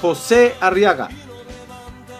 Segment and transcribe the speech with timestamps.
[0.00, 1.08] José Arriaga.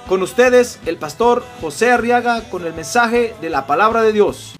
[0.09, 4.57] Con ustedes, el pastor José Arriaga con el mensaje de la palabra de Dios.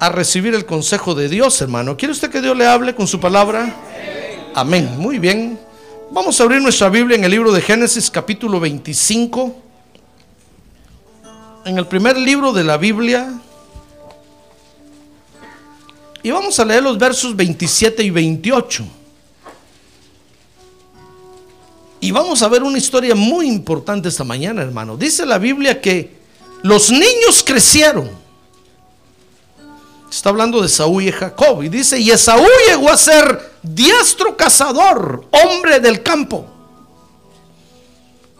[0.00, 1.96] a recibir el consejo de Dios, hermano.
[1.96, 3.70] ¿Quiere usted que Dios le hable con su palabra?
[4.54, 4.96] Amén.
[4.96, 5.60] Muy bien.
[6.12, 9.56] Vamos a abrir nuestra Biblia en el libro de Génesis capítulo 25.
[11.64, 13.32] En el primer libro de la Biblia.
[16.22, 18.84] Y vamos a leer los versos 27 y 28.
[22.00, 24.96] Y vamos a ver una historia muy importante esta mañana, hermano.
[24.96, 26.18] Dice la Biblia que
[26.62, 28.10] los niños crecieron
[30.10, 31.62] Está hablando de Saúl y Jacob.
[31.62, 36.46] Y dice, y Esaú llegó a ser diestro cazador, hombre del campo.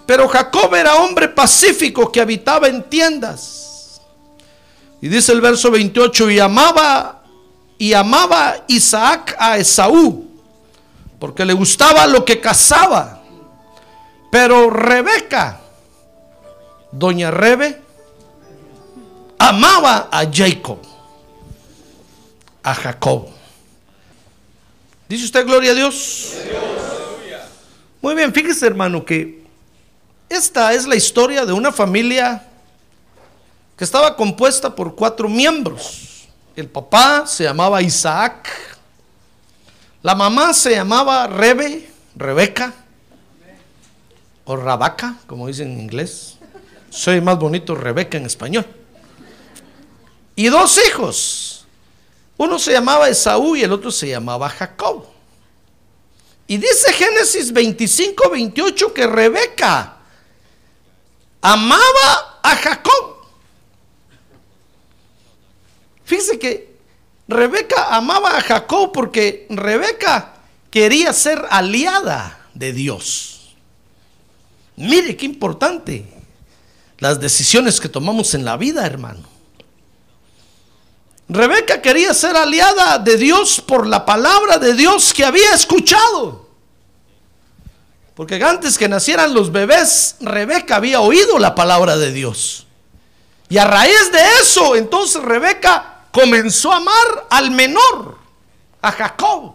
[0.06, 4.00] Pero Jacob era hombre pacífico que habitaba en tiendas.
[5.00, 7.22] Y dice el verso 28, y amaba,
[7.78, 10.28] y amaba Isaac a Esaú,
[11.18, 13.22] porque le gustaba lo que cazaba.
[14.30, 15.60] Pero Rebeca,
[16.92, 17.80] doña Rebe,
[19.38, 20.90] amaba a Jacob
[22.62, 23.28] a Jacob.
[25.10, 26.34] ¿Dice usted gloria a Dios?
[28.00, 29.42] Muy bien, fíjese hermano que
[30.28, 32.46] esta es la historia de una familia
[33.76, 36.28] que estaba compuesta por cuatro miembros.
[36.54, 38.48] El papá se llamaba Isaac,
[40.00, 42.72] la mamá se llamaba Rebe, Rebeca,
[44.44, 46.36] o Rabaca, como dicen en inglés.
[46.88, 48.64] Soy más bonito Rebeca en español.
[50.36, 51.49] Y dos hijos,
[52.40, 55.04] uno se llamaba Esaú y el otro se llamaba Jacob.
[56.46, 59.98] Y dice Génesis 25, 28 que Rebeca
[61.42, 63.26] amaba a Jacob.
[66.02, 66.78] Fíjese que
[67.28, 70.36] Rebeca amaba a Jacob porque Rebeca
[70.70, 73.54] quería ser aliada de Dios.
[74.76, 76.06] Mire qué importante
[77.00, 79.29] las decisiones que tomamos en la vida, hermano.
[81.30, 86.48] Rebeca quería ser aliada de Dios por la palabra de Dios que había escuchado.
[88.16, 92.66] Porque antes que nacieran los bebés, Rebeca había oído la palabra de Dios.
[93.48, 98.18] Y a raíz de eso, entonces Rebeca comenzó a amar al menor,
[98.82, 99.54] a Jacob.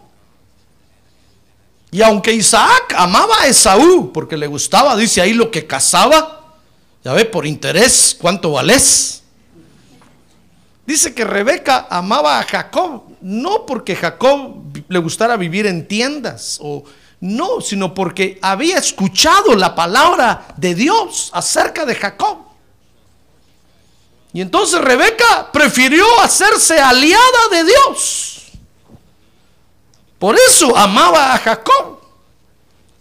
[1.91, 6.55] Y aunque Isaac amaba a Esaú, porque le gustaba, dice ahí lo que cazaba,
[7.03, 9.24] ya ve, por interés, ¿cuánto vales?
[10.85, 16.83] Dice que Rebeca amaba a Jacob, no porque Jacob le gustara vivir en tiendas o
[17.21, 22.37] no, sino porque había escuchado la palabra de Dios acerca de Jacob.
[24.31, 28.51] Y entonces Rebeca prefirió hacerse aliada de Dios.
[30.19, 31.99] Por eso amaba a Jacob.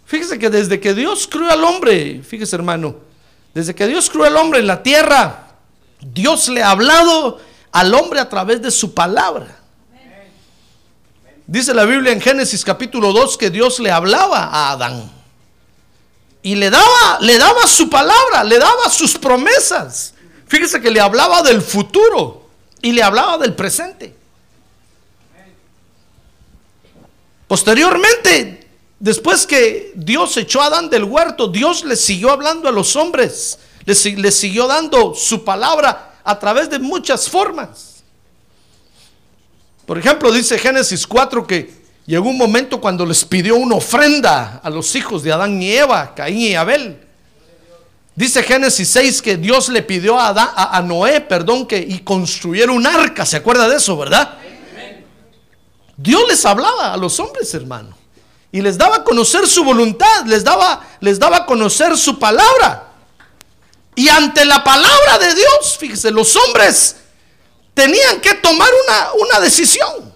[0.05, 2.95] Fíjese que desde que Dios creó al hombre, fíjese hermano,
[3.53, 5.55] desde que Dios creó al hombre en la tierra,
[5.99, 7.39] Dios le ha hablado
[7.75, 9.47] al hombre a través de su palabra.
[11.45, 15.11] Dice la Biblia en Génesis capítulo 2 que Dios le hablaba a Adán.
[16.41, 20.13] Y le daba, le daba su palabra, le daba sus promesas.
[20.47, 22.47] Fíjese que le hablaba del futuro
[22.81, 24.15] y le hablaba del presente.
[27.45, 28.69] Posteriormente,
[28.99, 33.59] después que Dios echó a Adán del huerto, Dios le siguió hablando a los hombres,
[33.83, 38.03] le, le siguió dando su palabra a través de muchas formas.
[39.85, 41.71] Por ejemplo, dice Génesis 4 que
[42.07, 46.15] llegó un momento cuando les pidió una ofrenda a los hijos de Adán y Eva,
[46.15, 46.99] Caín y Abel.
[48.15, 50.33] Dice Génesis 6 que Dios le pidió a,
[50.75, 53.25] a, Noé, perdón, que y construyera un arca.
[53.25, 54.39] ¿Se acuerda de eso, verdad?
[55.97, 57.95] Dios les hablaba a los hombres, hermano.
[58.51, 62.84] Y les daba a conocer su voluntad, les daba, les daba a conocer su palabra.
[63.95, 66.97] Y ante la palabra de Dios, fíjese, los hombres
[67.73, 70.13] tenían que tomar una, una decisión.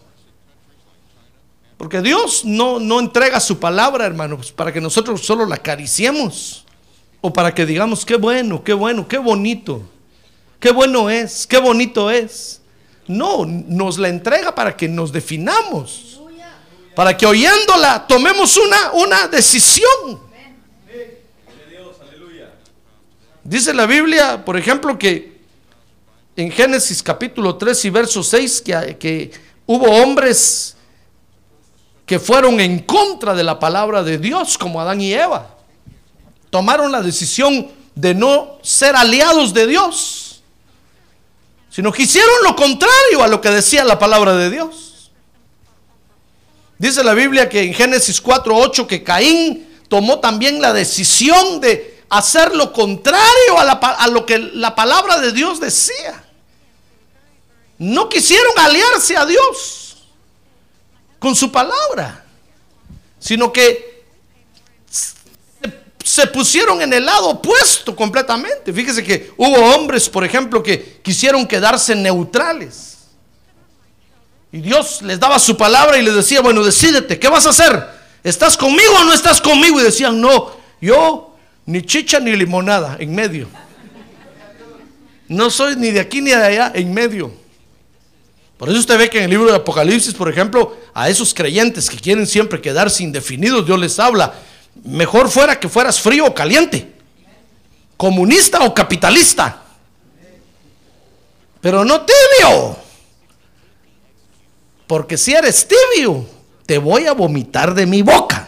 [1.78, 6.66] Porque Dios no, no entrega su palabra, hermanos, para que nosotros solo la acariciemos.
[7.22, 9.82] o para que digamos, qué bueno, qué bueno, qué bonito,
[10.60, 12.62] qué bueno es, qué bonito es.
[13.08, 16.20] No, nos la entrega para que nos definamos,
[16.96, 20.29] para que oyéndola tomemos una, una decisión.
[23.50, 25.40] Dice la Biblia, por ejemplo, que
[26.36, 29.32] en Génesis capítulo 3 y verso 6, que, que
[29.66, 30.76] hubo hombres
[32.06, 35.58] que fueron en contra de la palabra de Dios, como Adán y Eva.
[36.52, 40.44] Tomaron la decisión de no ser aliados de Dios,
[41.72, 45.10] sino que hicieron lo contrario a lo que decía la palabra de Dios.
[46.78, 52.56] Dice la Biblia que en Génesis 4:8 que Caín tomó también la decisión de hacer
[52.56, 56.24] lo contrario a, a lo que la palabra de Dios decía.
[57.78, 59.98] No quisieron aliarse a Dios
[61.18, 62.26] con su palabra,
[63.20, 63.90] sino que
[66.04, 68.74] se pusieron en el lado opuesto completamente.
[68.74, 72.98] Fíjese que hubo hombres, por ejemplo, que quisieron quedarse neutrales.
[74.52, 77.88] Y Dios les daba su palabra y les decía, bueno, decídete, ¿qué vas a hacer?
[78.24, 79.80] ¿Estás conmigo o no estás conmigo?
[79.80, 80.52] Y decían, no,
[80.82, 81.29] yo
[81.70, 83.48] ni chicha ni limonada, en medio.
[85.28, 87.32] No soy ni de aquí ni de allá, en medio.
[88.58, 91.88] Por eso usted ve que en el libro de Apocalipsis, por ejemplo, a esos creyentes
[91.88, 94.34] que quieren siempre quedarse indefinidos, Dios les habla.
[94.84, 96.92] Mejor fuera que fueras frío o caliente,
[97.98, 99.62] comunista o capitalista,
[101.62, 102.78] pero no tibio.
[104.88, 106.26] Porque si eres tibio,
[106.66, 108.39] te voy a vomitar de mi boca.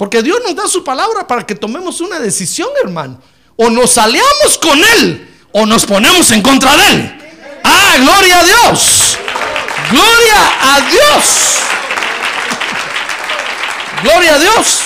[0.00, 3.20] Porque Dios nos da su palabra para que tomemos una decisión, hermano.
[3.54, 7.22] O nos aliamos con Él o nos ponemos en contra de Él.
[7.62, 9.18] Ah, gloria a Dios.
[9.90, 11.24] Gloria a Dios.
[14.02, 14.80] Gloria a Dios.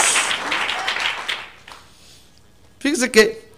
[2.80, 3.52] Fíjese que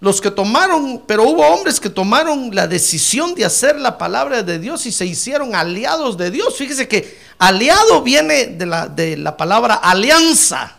[0.00, 4.58] los que tomaron, pero hubo hombres que tomaron la decisión de hacer la palabra de
[4.58, 6.54] Dios y se hicieron aliados de Dios.
[6.58, 10.76] Fíjese que aliado viene de la, de la palabra alianza.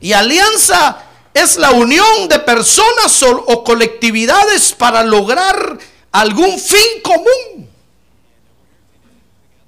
[0.00, 0.96] Y alianza
[1.34, 5.78] es la unión de personas o, colectividades para lograr
[6.12, 7.68] algún fin común.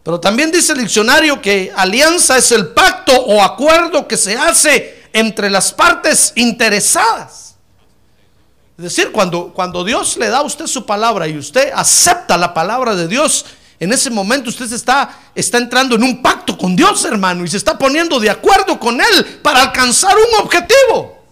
[0.04, 5.08] Pero también dice el diccionario que alianza es el pacto o acuerdo que se hace
[5.12, 7.56] entre las partes interesadas.
[8.78, 12.52] Es decir, cuando, cuando Dios le da a usted su palabra y usted acepta la
[12.54, 13.46] palabra de Dios,
[13.80, 17.56] en ese momento usted está, está entrando en un pacto con Dios, hermano, y se
[17.56, 21.24] está poniendo de acuerdo con Él para alcanzar un objetivo.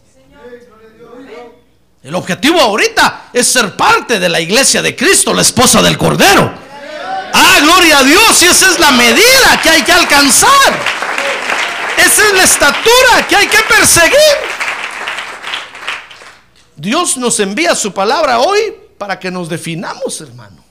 [2.02, 6.52] El objetivo ahorita es ser parte de la iglesia de Cristo, la esposa del Cordero.
[7.32, 10.50] Ah, gloria a Dios, y esa es la medida que hay que alcanzar.
[11.96, 14.36] Esa es la estatura que hay que perseguir.
[16.74, 20.61] Dios nos envía su palabra hoy para que nos definamos, hermano.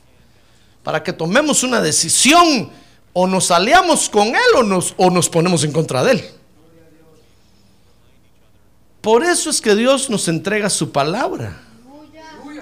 [0.84, 2.72] Para que tomemos una decisión
[3.14, 6.32] o nos aliamos con Él o nos, o nos ponemos en contra de Él.
[9.02, 11.60] Por eso es que Dios nos entrega su palabra.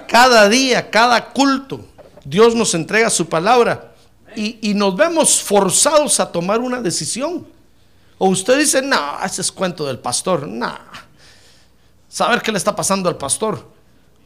[0.07, 1.85] Cada día, cada culto,
[2.23, 3.93] Dios nos entrega su palabra
[4.35, 7.45] y, y, nos vemos forzados a tomar una decisión.
[8.17, 10.77] O usted dice, no, ese es cuento del pastor, no.
[12.07, 13.65] Saber qué le está pasando al pastor.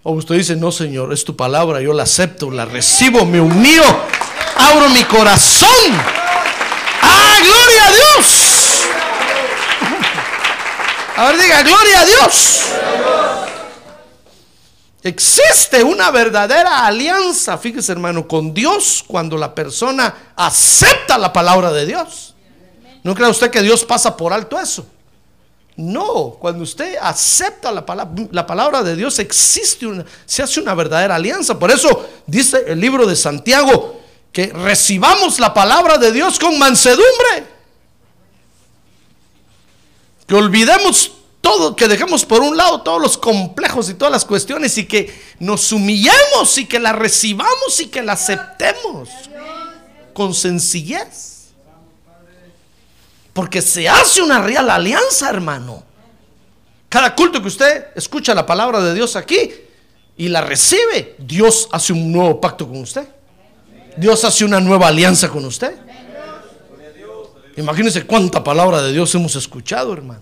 [0.04, 3.84] O usted dice, no, Señor, es tu palabra, yo la acepto, la recibo, me humillo,
[4.58, 5.70] abro mi corazón.
[7.02, 8.84] ¡Ah, gloria a Dios!
[11.16, 12.62] A ver, diga, gloria a Dios.
[15.04, 21.86] Existe una verdadera alianza, fíjese hermano, con Dios cuando la persona acepta la palabra de
[21.86, 22.36] Dios.
[23.04, 24.86] ¿No cree usted que Dios pasa por alto eso?
[25.76, 30.76] No, cuando usted acepta la palabra, la palabra de Dios, existe una, se hace una
[30.76, 31.58] verdadera alianza.
[31.58, 34.02] Por eso dice el libro de Santiago
[34.32, 37.48] que recibamos la palabra de Dios con mansedumbre.
[40.28, 41.12] Que olvidemos
[41.42, 45.14] todo, que dejemos por un lado todos los complejos y todas las cuestiones y que
[45.40, 49.10] nos humillemos y que la recibamos y que la aceptemos
[50.14, 51.33] con sencillez.
[53.34, 55.84] Porque se hace una real alianza, hermano.
[56.88, 59.52] Cada culto que usted escucha la palabra de Dios aquí
[60.16, 63.08] y la recibe, Dios hace un nuevo pacto con usted.
[63.98, 65.76] Dios hace una nueva alianza con usted.
[67.58, 70.22] Imagínense cuánta palabra de Dios hemos escuchado, hermano.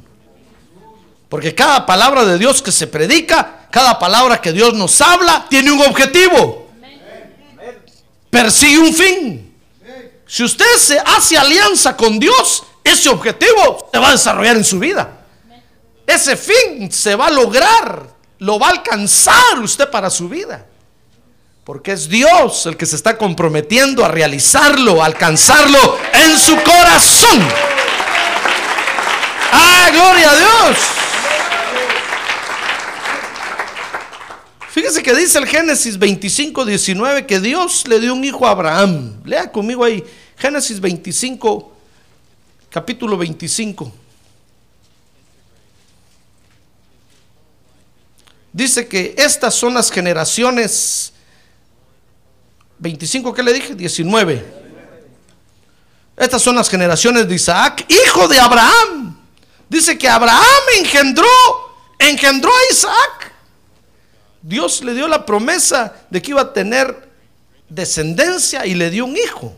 [1.27, 5.71] Porque cada palabra de Dios que se predica, cada palabra que Dios nos habla, tiene
[5.71, 6.69] un objetivo.
[8.29, 9.55] Persigue un fin.
[10.25, 14.79] Si usted se hace alianza con Dios, ese objetivo se va a desarrollar en su
[14.79, 15.17] vida.
[16.05, 18.05] ese fin se va a lograr,
[18.39, 20.65] lo va a alcanzar usted para su vida.
[21.63, 27.39] Porque es Dios el que se está comprometiendo a realizarlo, a alcanzarlo en su corazón.
[29.51, 30.77] ¡Ah, gloria a Dios!
[34.71, 39.21] Fíjese que dice el Génesis 25, 19 que Dios le dio un hijo a Abraham.
[39.25, 40.03] Lea conmigo ahí,
[40.37, 41.73] Génesis 25,
[42.71, 43.91] capítulo 25.
[48.53, 51.13] Dice que estas son las generaciones
[52.79, 53.75] 25, ¿qué le dije?
[53.75, 54.61] 19.
[56.17, 59.17] Estas son las generaciones de Isaac, hijo de Abraham.
[59.69, 61.27] Dice que Abraham engendró,
[61.99, 63.33] engendró a Isaac.
[64.41, 67.09] Dios le dio la promesa de que iba a tener
[67.69, 69.55] descendencia y le dio un hijo.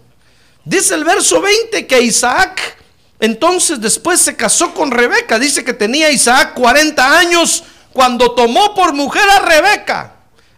[0.65, 2.82] Dice el verso 20 que Isaac
[3.23, 5.39] entonces después se casó con Rebeca.
[5.39, 7.63] Dice que tenía Isaac 40 años
[7.93, 10.15] cuando tomó por mujer a Rebeca,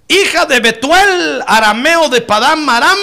[0.08, 2.98] hija de Betuel, arameo de Padán Maram,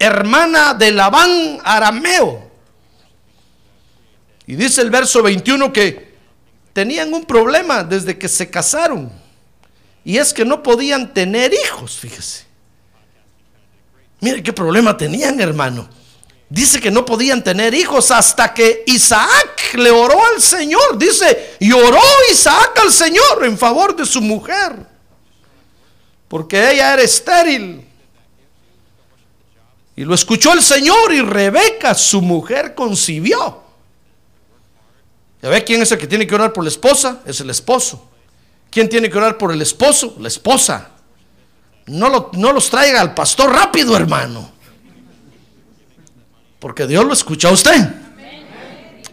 [0.00, 2.50] hermana de Labán, arameo.
[4.44, 6.16] Y dice el verso 21 que
[6.72, 9.12] tenían un problema desde que se casaron.
[10.04, 12.44] Y es que no podían tener hijos, fíjese.
[14.20, 15.88] Mire qué problema tenían, hermano.
[16.48, 20.96] Dice que no podían tener hijos hasta que Isaac le oró al Señor.
[20.96, 22.00] Dice, y oró
[22.30, 24.76] Isaac al Señor en favor de su mujer.
[26.28, 27.84] Porque ella era estéril.
[29.96, 33.62] Y lo escuchó el Señor y Rebeca, su mujer, concibió.
[35.42, 37.22] ¿Ya ve quién es el que tiene que orar por la esposa?
[37.26, 38.08] Es el esposo.
[38.70, 40.14] ¿Quién tiene que orar por el esposo?
[40.20, 40.90] La esposa.
[41.86, 44.55] No, lo, no los traiga al pastor rápido, hermano.
[46.58, 47.76] Porque Dios lo escucha a usted.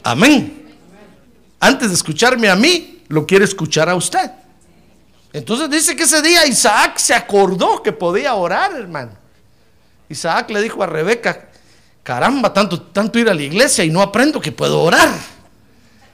[0.03, 0.75] Amén.
[1.59, 4.31] Antes de escucharme a mí, lo quiere escuchar a usted.
[5.31, 9.12] Entonces dice que ese día Isaac se acordó que podía orar, hermano.
[10.09, 11.50] Isaac le dijo a Rebeca,
[12.03, 15.09] caramba, tanto, tanto ir a la iglesia y no aprendo que puedo orar.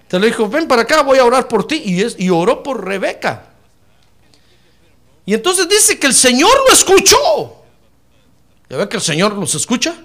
[0.07, 1.81] Te le dijo, ven para acá, voy a orar por ti.
[1.85, 3.45] Y, es, y oró por Rebeca.
[5.25, 7.63] Y entonces dice que el Señor lo escuchó.
[8.69, 9.95] ¿Ya ve que el Señor los escucha?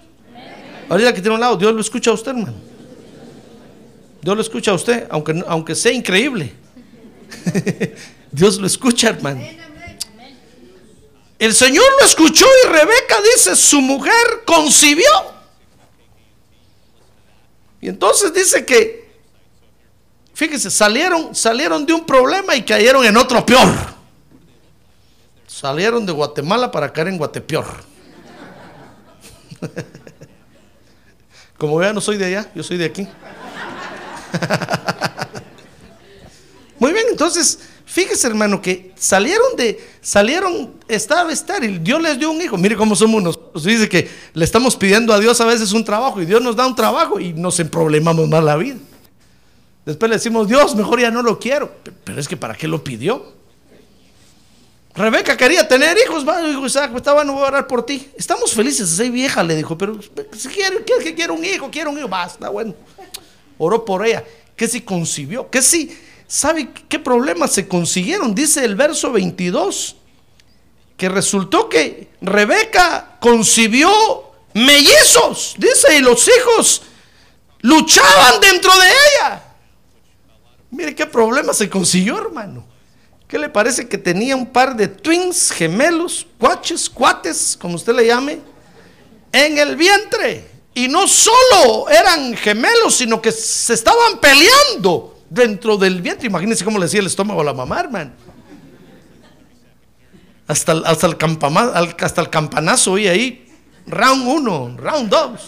[0.88, 2.54] Ahorita que tiene un lado, Dios lo escucha a usted, hermano.
[4.20, 6.52] Dios lo escucha a usted, aunque, aunque sea increíble.
[8.32, 9.42] Dios lo escucha, hermano.
[11.38, 15.10] El Señor lo escuchó y Rebeca dice, su mujer concibió.
[17.80, 19.10] Y entonces dice que,
[20.32, 23.68] fíjese, salieron, salieron de un problema y cayeron en otro peor.
[25.46, 27.66] Salieron de Guatemala para caer en Guatepeor.
[31.64, 33.08] Como vean, no soy de allá, yo soy de aquí.
[36.78, 42.42] Muy bien, entonces, fíjese hermano que salieron de, salieron, estaba estéril, Dios les dio un
[42.42, 42.58] hijo.
[42.58, 43.64] Mire cómo somos nosotros.
[43.64, 46.66] Dice que le estamos pidiendo a Dios a veces un trabajo y Dios nos da
[46.66, 48.76] un trabajo y nos emproblemamos más la vida.
[49.86, 51.72] Después le decimos, Dios, mejor ya no lo quiero.
[52.04, 53.24] Pero es que ¿para qué lo pidió?
[54.94, 58.08] Rebeca quería tener hijos, va, dijo Isaac, está bueno, voy a orar por ti.
[58.16, 59.98] Estamos felices, esa vieja le dijo, pero
[60.36, 62.74] si quiere, quiere, quiere un hijo, quiere un hijo, basta, bueno.
[63.58, 64.22] Oró por ella,
[64.54, 65.98] que si concibió, que si,
[66.28, 68.36] ¿sabe qué problemas se consiguieron?
[68.36, 69.96] Dice el verso 22,
[70.96, 73.90] que resultó que Rebeca concibió
[74.52, 76.82] mellizos, dice, y los hijos
[77.62, 79.42] luchaban dentro de ella.
[80.70, 82.73] Mire qué problema se consiguió, hermano.
[83.26, 88.06] ¿Qué le parece que tenía un par de twins, gemelos, cuaches, cuates, como usted le
[88.06, 88.38] llame,
[89.32, 90.50] en el vientre?
[90.74, 96.26] Y no solo eran gemelos, sino que se estaban peleando dentro del vientre.
[96.26, 98.12] Imagínense cómo le decía el estómago a la mamá, hermano.
[100.46, 101.16] Hasta, el, hasta, el,
[102.30, 103.48] campanazo oí ahí,
[103.86, 105.40] round uno, round dos.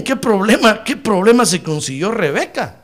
[0.00, 2.76] Qué problema, qué problema se consiguió Rebeca.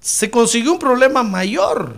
[0.00, 1.94] Se consiguió un problema mayor.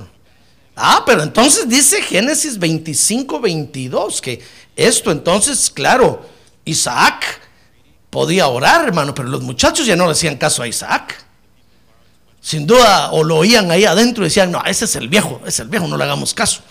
[0.77, 4.43] Ah, pero entonces dice Génesis 25, 22, que
[4.77, 6.27] esto entonces, claro,
[6.65, 7.41] Isaac
[8.09, 11.25] podía orar, hermano, pero los muchachos ya no le hacían caso a Isaac.
[12.41, 15.61] Sin duda, o lo oían ahí adentro y decían, no, ese es el viejo, es
[15.61, 16.63] el viejo, no le hagamos caso.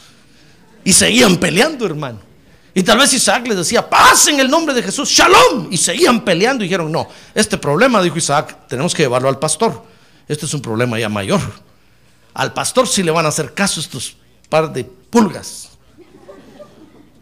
[0.84, 2.29] Y seguían peleando, hermano.
[2.74, 5.68] Y tal vez Isaac les decía, paz en el nombre de Jesús, shalom.
[5.72, 9.84] Y seguían peleando y dijeron, no, este problema, dijo Isaac, tenemos que llevarlo al pastor.
[10.28, 11.42] Este es un problema ya mayor.
[12.34, 14.16] Al pastor sí le van a hacer caso estos
[14.48, 15.70] par de pulgas.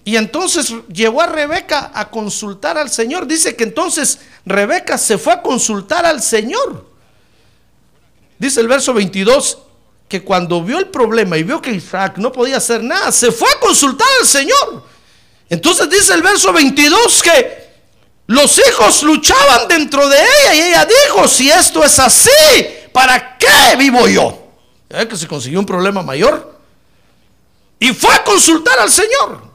[0.04, 3.27] Y entonces llegó a Rebeca a consultar al Señor.
[3.27, 6.86] Dice que entonces Rebeca se fue a consultar al Señor.
[8.39, 9.58] Dice el verso 22
[10.08, 13.50] que cuando vio el problema y vio que Isaac no podía hacer nada, se fue
[13.50, 14.84] a consultar al Señor.
[15.50, 17.68] Entonces dice el verso 22 que
[18.27, 22.30] los hijos luchaban dentro de ella y ella dijo, si esto es así,
[22.92, 24.44] ¿para qué vivo yo?
[24.88, 26.58] que se consiguió un problema mayor.
[27.80, 29.48] Y fue a consultar al Señor.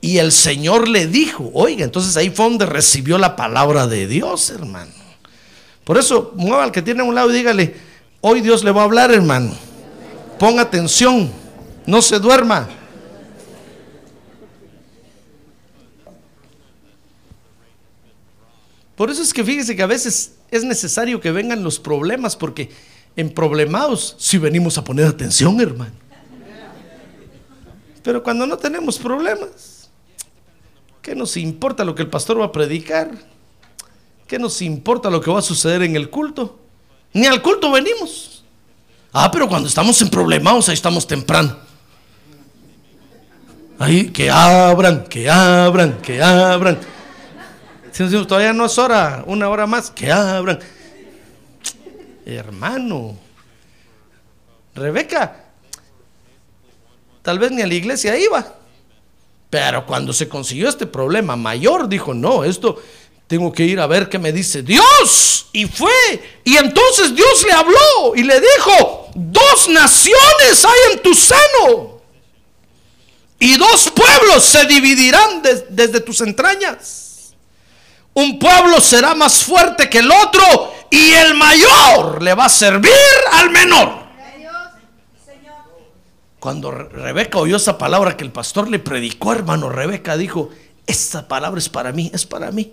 [0.00, 4.50] Y el Señor le dijo, oiga, entonces ahí fue donde recibió la palabra de Dios,
[4.50, 4.92] hermano.
[5.84, 7.76] Por eso, mueva al que tiene a un lado y dígale,
[8.20, 9.52] hoy Dios le va a hablar, hermano.
[10.38, 11.30] Ponga atención,
[11.86, 12.68] no se duerma.
[18.98, 22.68] Por eso es que fíjese que a veces es necesario que vengan los problemas, porque
[23.14, 25.92] en problemados si venimos a poner atención, hermano.
[28.02, 29.88] Pero cuando no tenemos problemas,
[31.00, 33.12] ¿qué nos importa lo que el pastor va a predicar?
[34.26, 36.58] ¿Qué nos importa lo que va a suceder en el culto?
[37.12, 38.42] Ni al culto venimos.
[39.12, 41.56] Ah, pero cuando estamos en problemados, ahí estamos temprano.
[43.78, 46.97] Ahí, que abran, que abran, que abran.
[47.98, 50.60] Todavía no es hora, una hora más, que abran.
[52.24, 53.16] Hermano,
[54.72, 55.44] Rebeca,
[57.22, 58.54] tal vez ni a la iglesia iba.
[59.50, 62.80] Pero cuando se consiguió este problema mayor, dijo, no, esto
[63.26, 65.48] tengo que ir a ver qué me dice Dios.
[65.52, 66.40] Y fue.
[66.44, 72.00] Y entonces Dios le habló y le dijo, dos naciones hay en tu seno.
[73.40, 77.07] Y dos pueblos se dividirán desde tus entrañas.
[78.18, 80.42] Un pueblo será más fuerte que el otro
[80.90, 82.90] y el mayor le va a servir
[83.30, 84.08] al menor.
[86.40, 90.50] Cuando Rebeca oyó esa palabra que el pastor le predicó, hermano, Rebeca dijo,
[90.84, 92.72] esta palabra es para mí, es para mí.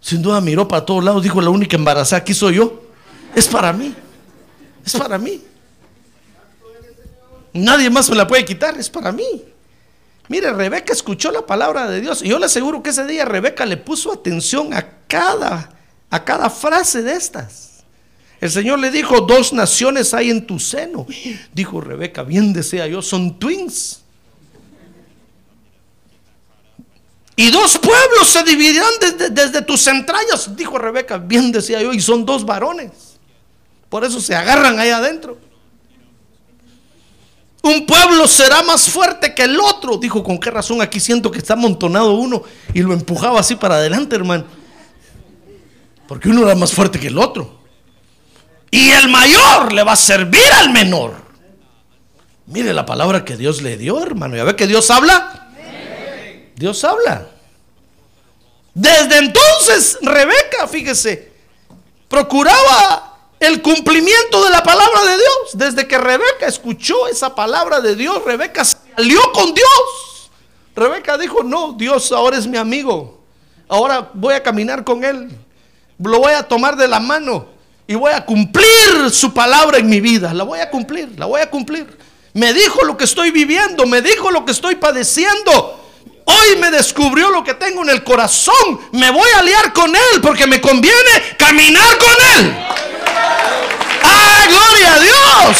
[0.00, 2.84] Sin duda miró para todos lados, dijo, la única embarazada aquí soy yo.
[3.34, 3.94] Es para mí,
[4.82, 5.42] es para mí.
[7.52, 9.49] Nadie más me la puede quitar, es para mí.
[10.30, 13.66] Mire, Rebeca escuchó la palabra de Dios y yo le aseguro que ese día Rebeca
[13.66, 15.70] le puso atención a cada,
[16.08, 17.82] a cada frase de estas.
[18.40, 21.04] El Señor le dijo, dos naciones hay en tu seno.
[21.52, 24.02] Dijo Rebeca, bien desea yo, son twins.
[27.34, 32.00] Y dos pueblos se dividirán desde, desde, tus entrañas, dijo Rebeca, bien decía yo, y
[32.00, 33.18] son dos varones.
[33.88, 35.49] Por eso se agarran ahí adentro.
[37.62, 39.98] Un pueblo será más fuerte que el otro.
[39.98, 42.42] Dijo, ¿con qué razón aquí siento que está amontonado uno?
[42.72, 44.44] Y lo empujaba así para adelante, hermano.
[46.08, 47.60] Porque uno era más fuerte que el otro.
[48.70, 51.14] Y el mayor le va a servir al menor.
[52.46, 54.36] Mire la palabra que Dios le dio, hermano.
[54.36, 55.50] ¿Ya ve que Dios habla?
[56.56, 57.28] Dios habla.
[58.74, 61.32] Desde entonces, Rebeca, fíjese,
[62.08, 63.09] procuraba
[63.40, 65.50] el cumplimiento de la palabra de Dios.
[65.54, 70.30] Desde que Rebeca escuchó esa palabra de Dios, Rebeca salió con Dios.
[70.76, 73.18] Rebeca dijo, no, Dios ahora es mi amigo.
[73.66, 75.30] Ahora voy a caminar con Él.
[75.98, 77.46] Lo voy a tomar de la mano
[77.86, 80.32] y voy a cumplir su palabra en mi vida.
[80.34, 81.98] La voy a cumplir, la voy a cumplir.
[82.34, 85.80] Me dijo lo que estoy viviendo, me dijo lo que estoy padeciendo.
[86.24, 88.80] Hoy me descubrió lo que tengo en el corazón.
[88.92, 92.89] Me voy a liar con Él porque me conviene caminar con Él.
[94.02, 95.56] ¡Ah, gloria a Dios!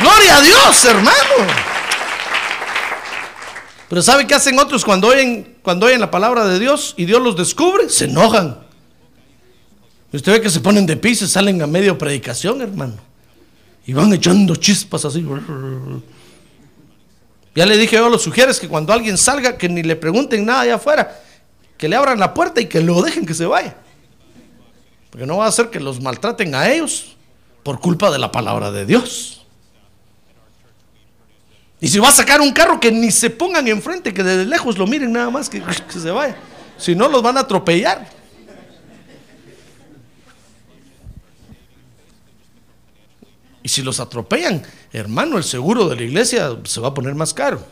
[0.00, 1.70] ¡Gloria a Dios, hermano!
[3.88, 7.20] Pero ¿sabe qué hacen otros cuando oyen, cuando oyen la palabra de Dios y Dios
[7.20, 7.88] los descubre?
[7.88, 8.58] Se enojan.
[10.12, 12.94] Usted ve que se ponen de piso y salen a medio predicación, hermano.
[13.86, 15.26] Y van echando chispas así.
[17.54, 20.46] Ya le dije yo a los sugieres que cuando alguien salga, que ni le pregunten
[20.46, 21.20] nada allá afuera,
[21.76, 23.76] que le abran la puerta y que lo dejen que se vaya.
[25.10, 27.16] Porque no va a hacer que los maltraten a ellos
[27.62, 29.44] por culpa de la palabra de Dios.
[31.80, 34.78] Y si va a sacar un carro, que ni se pongan enfrente, que desde lejos
[34.78, 36.36] lo miren nada más, que, se vaya.
[36.78, 38.08] Si no, los van a atropellar.
[43.62, 47.34] Y si los atropellan, hermano, el seguro de la iglesia se va a poner más
[47.34, 47.62] caro.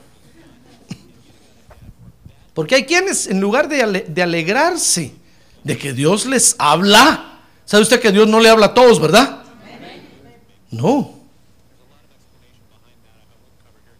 [2.52, 5.12] Porque hay quienes, en lugar de alegrarse,
[5.64, 7.40] de que Dios les habla.
[7.64, 9.42] ¿Sabe usted que Dios no le habla a todos, verdad?
[10.70, 11.18] No.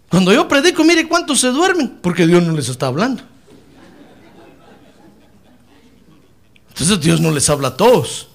[0.08, 3.22] Cuando yo predico, mire cuántos se duermen, porque Dios no les está hablando.
[6.68, 8.28] Entonces Dios no les habla a todos.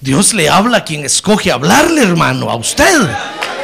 [0.00, 3.00] Dios le habla a quien escoge hablarle, hermano, a usted.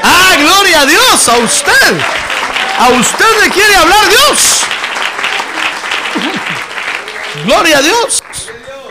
[0.02, 2.00] Ah, gloria a Dios, a usted.
[2.78, 4.61] A usted le quiere hablar Dios.
[7.44, 8.22] Gloria a Dios.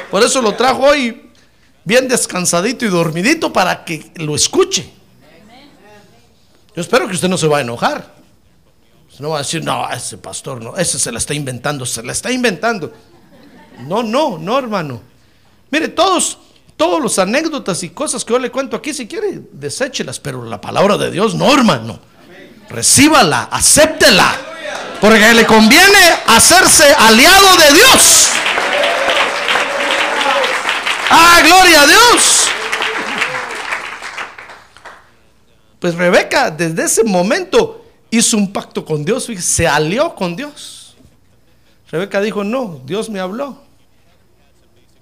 [0.10, 1.32] Por eso lo trajo hoy
[1.84, 4.92] bien descansadito y dormidito para que lo escuche.
[6.76, 8.22] Yo espero que usted no se va a enojar.
[9.20, 12.12] No va a decir, no, ese pastor no, ese se la está inventando, se la
[12.12, 12.92] está inventando.
[13.88, 15.00] No, no, no, hermano.
[15.70, 16.40] Mire, todos,
[16.76, 20.60] todos los anécdotas y cosas que yo le cuento aquí, si quiere, deséchelas, pero la
[20.60, 22.00] palabra de Dios no, hermano.
[22.70, 24.36] Recíbala, acéptela.
[25.00, 28.30] Porque le conviene hacerse aliado de Dios.
[31.10, 32.48] Ah, gloria a Dios.
[35.80, 40.96] Pues Rebeca desde ese momento hizo un pacto con Dios, se alió con Dios.
[41.90, 43.62] Rebeca dijo, no, Dios me habló.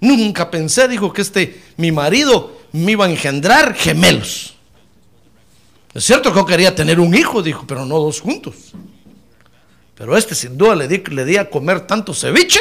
[0.00, 4.54] Nunca pensé, dijo, que este, mi marido, me iba a engendrar gemelos.
[5.92, 8.54] Es cierto que yo quería tener un hijo, dijo, pero no dos juntos.
[10.00, 12.58] Pero este sin duda le di, le a comer tanto ceviche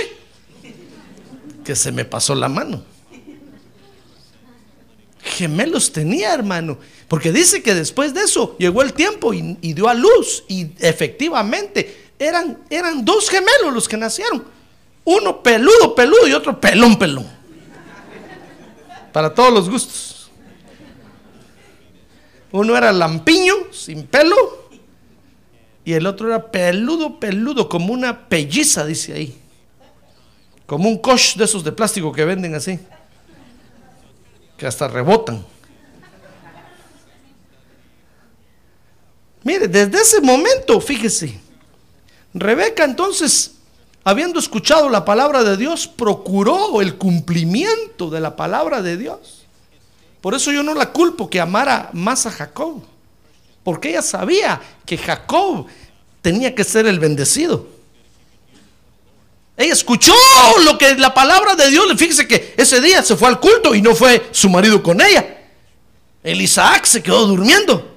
[1.64, 2.84] que se me pasó la mano.
[5.22, 6.78] Gemelos tenía, hermano.
[7.08, 10.44] Porque dice que después de eso llegó el tiempo y, y dio a luz.
[10.50, 14.44] Y efectivamente eran, eran dos gemelos los que nacieron.
[15.06, 17.26] Uno peludo, peludo y otro pelón, pelón.
[19.14, 20.30] Para todos los gustos.
[22.52, 24.59] Uno era lampiño, sin pelo.
[25.86, 29.38] Y el otro era peludo, peludo, como una pelliza, dice ahí.
[30.66, 32.80] Como un coche de esos de plástico que venden así.
[34.58, 35.44] Que hasta rebotan.
[39.44, 41.40] Mire, desde ese momento, fíjese,
[42.34, 43.56] Rebeca entonces,
[44.04, 49.46] habiendo escuchado la palabra de Dios, procuró el cumplimiento de la palabra de Dios.
[50.22, 52.84] Por eso yo no la culpo que amara más a Jacob,
[53.70, 55.68] porque ella sabía que Jacob
[56.24, 57.68] tenía que ser el bendecido.
[59.56, 60.16] Ella escuchó
[60.66, 63.82] lo que la palabra de Dios, fíjese que ese día se fue al culto y
[63.84, 65.38] no fue su marido con ella.
[66.24, 67.96] El Isaac se quedó durmiendo.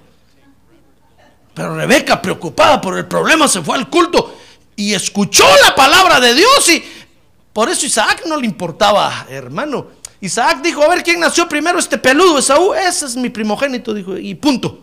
[1.54, 4.36] Pero Rebeca, preocupada por el problema, se fue al culto
[4.76, 6.84] y escuchó la palabra de Dios y
[7.50, 9.86] por eso Isaac no le importaba, hermano.
[10.20, 14.18] Isaac dijo, a ver quién nació primero, este peludo, Esaú, ese es mi primogénito, dijo,
[14.18, 14.81] y punto.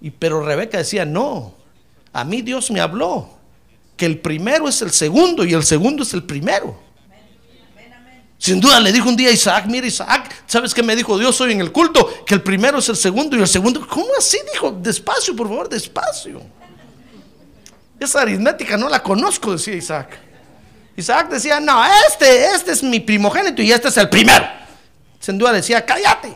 [0.00, 1.54] Y pero Rebeca decía, no,
[2.12, 3.28] a mí Dios me habló,
[3.96, 6.80] que el primero es el segundo y el segundo es el primero.
[8.38, 11.38] Sin duda le dijo un día a Isaac, mira Isaac, ¿sabes qué me dijo Dios
[11.42, 12.24] hoy en el culto?
[12.24, 13.86] Que el primero es el segundo y el segundo.
[13.86, 14.38] ¿Cómo así?
[14.50, 16.40] Dijo, despacio, por favor, despacio.
[17.98, 20.18] Esa aritmética no la conozco, decía Isaac.
[20.96, 24.46] Isaac decía, no, este, este es mi primogénito y este es el primero.
[25.18, 26.32] Sin duda decía, cállate,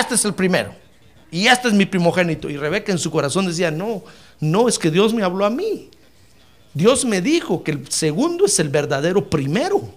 [0.00, 0.87] este es el primero
[1.30, 2.48] y este es mi primogénito.
[2.48, 4.02] Y Rebeca en su corazón decía, no,
[4.40, 5.90] no, es que Dios me habló a mí.
[6.74, 9.94] Dios me dijo que el segundo es el verdadero primero.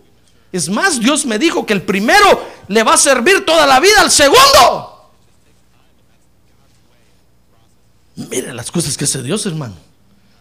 [0.51, 4.01] Es más, Dios me dijo que el primero le va a servir toda la vida
[4.01, 5.11] al segundo.
[8.15, 9.75] Mire las cosas que hace Dios, hermano.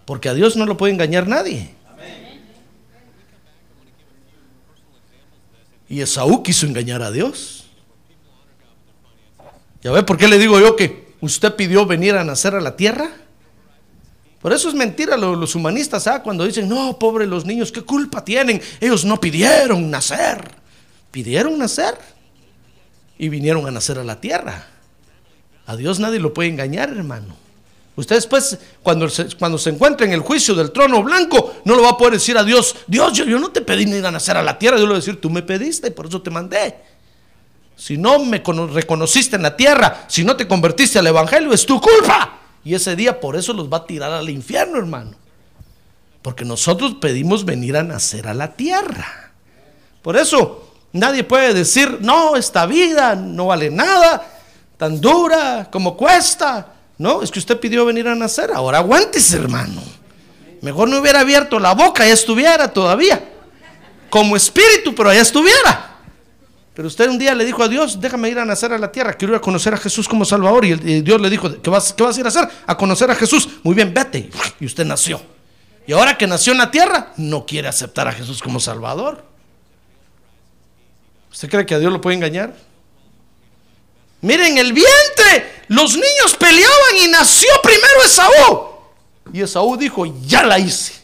[0.04, 1.74] Porque a Dios no lo puede engañar nadie.
[5.88, 7.59] Y Esaú quiso engañar a Dios.
[9.82, 12.76] ¿Ya ve por qué le digo yo que usted pidió venir a nacer a la
[12.76, 13.10] tierra?
[14.40, 16.22] Por eso es mentira los humanistas, ¿ah?
[16.22, 18.60] cuando dicen, no, pobre los niños, ¿qué culpa tienen?
[18.80, 20.50] Ellos no pidieron nacer,
[21.10, 21.94] pidieron nacer
[23.18, 24.66] y vinieron a nacer a la tierra.
[25.66, 27.36] A Dios nadie lo puede engañar, hermano.
[27.96, 31.82] Usted después, cuando se, cuando se encuentre en el juicio del trono blanco, no lo
[31.82, 34.38] va a poder decir a Dios, Dios, yo, yo no te pedí ni a nacer
[34.38, 36.30] a la tierra, yo le voy a decir, tú me pediste y por eso te
[36.30, 36.76] mandé.
[37.80, 38.42] Si no me
[38.74, 42.38] reconociste en la tierra, si no te convertiste al Evangelio, es tu culpa.
[42.62, 45.12] Y ese día por eso los va a tirar al infierno, hermano.
[46.20, 49.32] Porque nosotros pedimos venir a nacer a la tierra.
[50.02, 54.30] Por eso nadie puede decir, no, esta vida no vale nada,
[54.76, 56.74] tan dura como cuesta.
[56.98, 58.50] No, es que usted pidió venir a nacer.
[58.52, 59.80] Ahora aguántese, hermano.
[60.60, 63.24] Mejor no hubiera abierto la boca, ya estuviera todavía.
[64.10, 65.89] Como espíritu, pero ya estuviera.
[66.74, 69.14] Pero usted un día le dijo a Dios, déjame ir a nacer a la tierra,
[69.14, 70.64] quiero ir a conocer a Jesús como Salvador.
[70.64, 72.48] Y, Dios le dijo, ¿qué vas, ¿qué vas a ir a hacer?
[72.66, 73.48] A conocer a Jesús.
[73.62, 74.30] Muy bien, vete.
[74.60, 75.20] Y usted nació.
[75.86, 79.24] Y ahora que nació en la tierra, no quiere aceptar a Jesús como Salvador.
[81.32, 82.54] ¿Usted cree que a Dios lo puede engañar?
[84.20, 88.70] Miren, el vientre, los niños peleaban y nació primero Esaú.
[89.32, 90.94] Y Esaú dijo, ya la hice.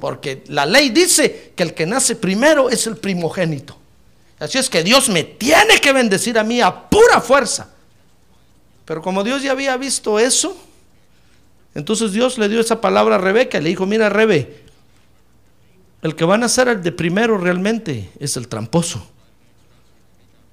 [0.00, 3.79] Porque la ley dice que el que nace primero es el primogénito.
[4.40, 7.68] Así es que Dios me tiene que bendecir a mí a pura fuerza.
[8.86, 10.56] Pero como Dios ya había visto eso,
[11.74, 14.64] entonces Dios le dio esa palabra a Rebeca y le dijo, mira Rebe,
[16.02, 19.06] el que van a ser el de primero realmente es el tramposo.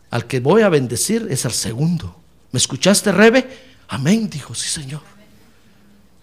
[0.09, 2.15] Al que voy a bendecir es al segundo.
[2.51, 3.47] ¿Me escuchaste, Rebe?
[3.87, 5.01] Amén, dijo, sí, Señor.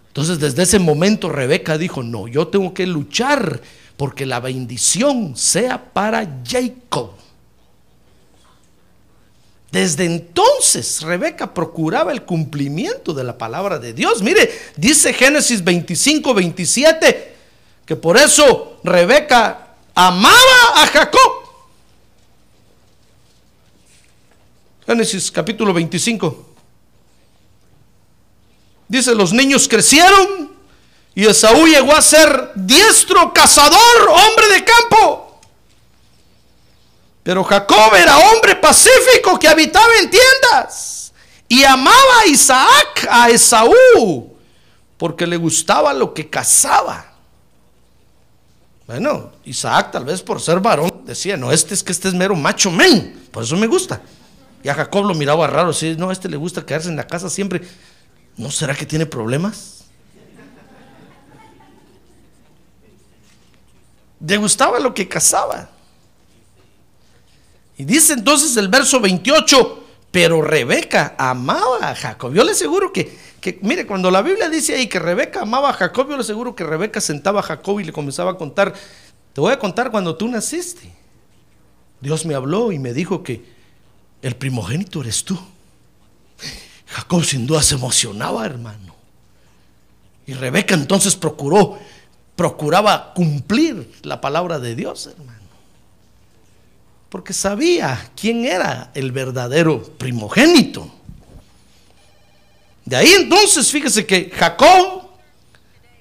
[0.08, 3.60] Entonces desde ese momento Rebeca dijo, no, yo tengo que luchar
[3.96, 7.23] porque la bendición sea para Jacob.
[9.74, 14.22] Desde entonces Rebeca procuraba el cumplimiento de la palabra de Dios.
[14.22, 17.34] Mire, dice Génesis 25, 27,
[17.84, 20.36] que por eso Rebeca amaba
[20.76, 21.32] a Jacob.
[24.86, 26.54] Génesis capítulo 25.
[28.86, 30.52] Dice, los niños crecieron
[31.16, 35.23] y Esaú llegó a ser diestro, cazador, hombre de campo.
[37.24, 41.12] Pero Jacob era hombre pacífico que habitaba en tiendas
[41.48, 44.36] y amaba a Isaac, a Esaú,
[44.98, 47.12] porque le gustaba lo que cazaba.
[48.86, 52.36] Bueno, Isaac tal vez por ser varón decía, no, este es que este es mero
[52.36, 54.02] macho men, por eso me gusta.
[54.62, 57.30] Y a Jacob lo miraba raro, así, no, este le gusta quedarse en la casa
[57.30, 57.62] siempre.
[58.36, 59.84] ¿No será que tiene problemas?
[64.20, 65.70] Le gustaba lo que cazaba.
[67.76, 72.32] Y dice entonces el verso 28, pero Rebeca amaba a Jacob.
[72.32, 75.72] Yo le aseguro que, que, mire, cuando la Biblia dice ahí que Rebeca amaba a
[75.72, 78.74] Jacob, yo le aseguro que Rebeca sentaba a Jacob y le comenzaba a contar,
[79.32, 80.92] te voy a contar cuando tú naciste.
[82.00, 83.44] Dios me habló y me dijo que
[84.22, 85.38] el primogénito eres tú.
[86.86, 88.94] Jacob sin duda se emocionaba, hermano.
[90.26, 91.78] Y Rebeca entonces procuró,
[92.36, 95.33] procuraba cumplir la palabra de Dios, hermano.
[97.14, 100.92] Porque sabía quién era el verdadero primogénito.
[102.84, 105.10] De ahí entonces, fíjese que Jacob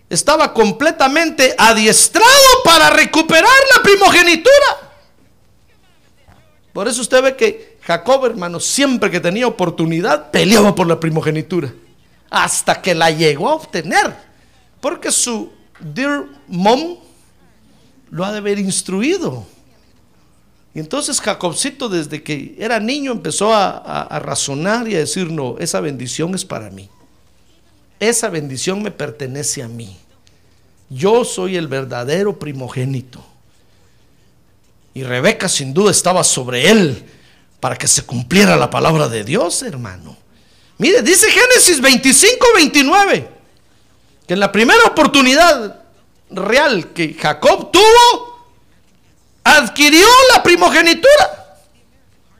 [0.09, 2.25] estaba completamente adiestrado
[2.65, 4.95] para recuperar la primogenitura.
[6.73, 11.71] Por eso usted ve que Jacob, hermano, siempre que tenía oportunidad, peleaba por la primogenitura.
[12.31, 14.15] Hasta que la llegó a obtener.
[14.81, 16.97] Porque su dear mom
[18.09, 19.52] lo ha de haber instruido.
[20.75, 25.79] Y entonces Jacobcito desde que era niño empezó a, razonar y a decir, no, esa
[25.79, 26.89] bendición es para mí.
[27.99, 29.97] Esa bendición me pertenece a mí.
[30.89, 33.23] Yo soy el verdadero primogénito.
[34.95, 37.03] Y Rebeca sin duda estaba sobre él
[37.59, 40.17] para que se cumpliera la palabra de Dios, hermano.
[40.79, 43.29] Mire, dice Génesis 25, 29,
[44.27, 45.83] que en la primera oportunidad
[46.29, 48.32] real que Jacob tuvo,
[49.43, 51.57] adquirió la primogenitura.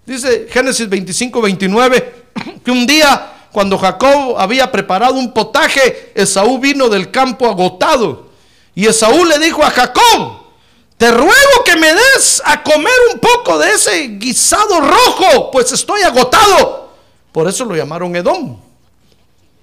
[0.06, 2.26] Dice Génesis 25, 29,
[2.63, 8.30] que un día cuando Jacob había preparado un potaje, Esaú vino del campo agotado.
[8.74, 10.39] Y Esaú le dijo a Jacob,
[10.98, 16.02] te ruego que me des a comer un poco de ese guisado rojo, pues estoy
[16.02, 16.94] agotado.
[17.32, 18.58] Por eso lo llamaron Edom.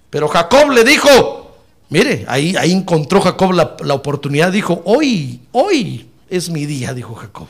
[0.09, 1.57] Pero Jacob le dijo,
[1.89, 7.15] mire, ahí, ahí encontró Jacob la, la oportunidad, dijo, hoy, hoy es mi día, dijo
[7.15, 7.49] Jacob.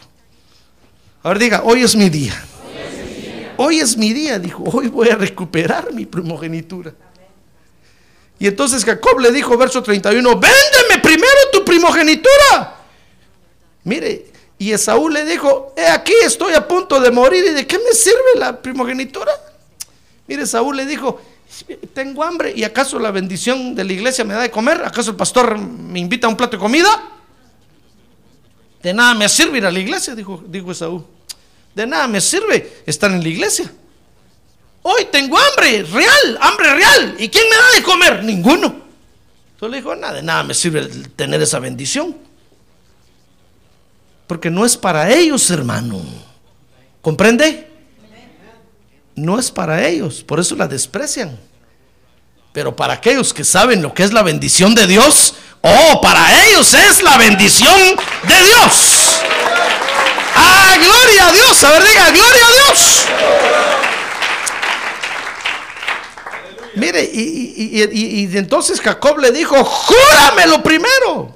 [1.23, 2.35] A ver, diga, hoy es mi día.
[3.59, 6.95] Hoy es mi día, dijo, hoy voy a recuperar mi primogenitura.
[8.39, 12.79] Y entonces Jacob le dijo, verso 31, véndeme primero tu primogenitura.
[13.85, 17.79] Mire, y Esaú le dijo, he aquí estoy a punto de morir y de qué
[17.79, 19.31] me sirve la primogenitura.
[20.27, 21.21] Mire, Esaú le dijo,
[21.93, 25.17] tengo hambre y acaso la bendición de la iglesia me da de comer, acaso el
[25.17, 26.89] pastor me invita a un plato de comida.
[28.83, 31.05] De nada me sirve ir a la iglesia, dijo, dijo Esaú.
[31.75, 33.71] De nada me sirve estar en la iglesia.
[34.83, 37.15] Hoy tengo hambre, real, hambre real.
[37.19, 38.25] ¿Y quién me da de comer?
[38.25, 38.67] Ninguno.
[39.53, 42.17] Entonces le dijo, nada, de nada me sirve tener esa bendición.
[44.27, 46.03] Porque no es para ellos, hermano.
[47.03, 47.69] ¿Comprende?
[49.15, 51.39] No es para ellos, por eso la desprecian.
[52.53, 56.73] Pero para aquellos que saben lo que es la bendición de Dios, oh, para ellos
[56.75, 59.21] es la bendición de Dios.
[60.35, 61.65] ¡Ah, gloria a Dios!
[61.65, 63.07] A ver, diga, gloria a Dios.
[66.77, 67.21] Mire, y,
[67.57, 71.35] y, y, y, entonces Jacob le dijo, júramelo primero.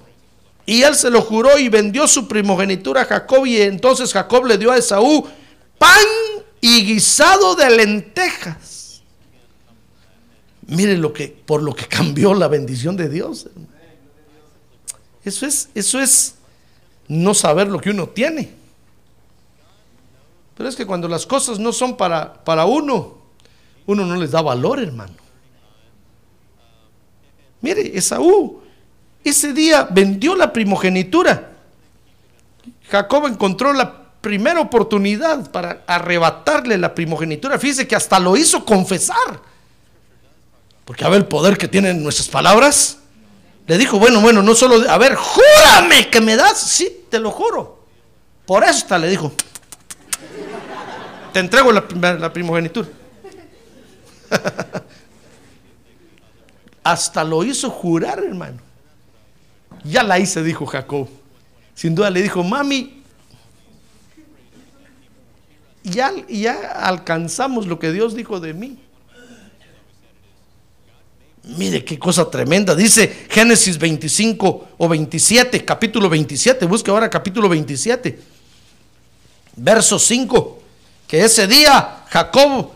[0.66, 3.44] Y él se lo juró y vendió su primogenitura a Jacob.
[3.46, 5.28] Y entonces Jacob le dio a Esaú
[5.78, 6.04] pan
[6.60, 9.02] y guisado de lentejas.
[10.66, 13.48] Mire lo que, por lo que cambió la bendición de Dios.
[15.24, 16.34] Eso es, eso es
[17.08, 18.52] no saber lo que uno tiene.
[20.56, 23.18] Pero es que cuando las cosas no son para, para uno,
[23.86, 25.14] uno no les da valor, hermano.
[27.60, 28.64] Mire, Esaú
[29.24, 31.50] ese día vendió la primogenitura.
[32.90, 37.58] Jacob encontró la primera oportunidad para arrebatarle la primogenitura.
[37.58, 39.40] Fíjese que hasta lo hizo confesar.
[40.84, 42.98] Porque a ver el poder que tienen nuestras palabras.
[43.66, 46.60] Le dijo, bueno, bueno, no solo, a ver, júrame que me das.
[46.60, 47.84] Sí, te lo juro.
[48.44, 49.32] Por eso le dijo,
[51.32, 51.84] te entrego la,
[52.18, 52.88] la primogenitura.
[56.84, 58.58] hasta lo hizo jurar, hermano.
[59.82, 61.08] Ya la hice, dijo Jacob.
[61.74, 63.02] Sin duda le dijo, mami,
[65.82, 68.78] ya, ya alcanzamos lo que Dios dijo de mí.
[71.44, 72.74] Mire qué cosa tremenda.
[72.74, 76.64] Dice Génesis 25 o 27, capítulo 27.
[76.64, 78.18] Busque ahora capítulo 27.
[79.56, 80.62] Verso 5.
[81.06, 82.70] Que ese día Jacob,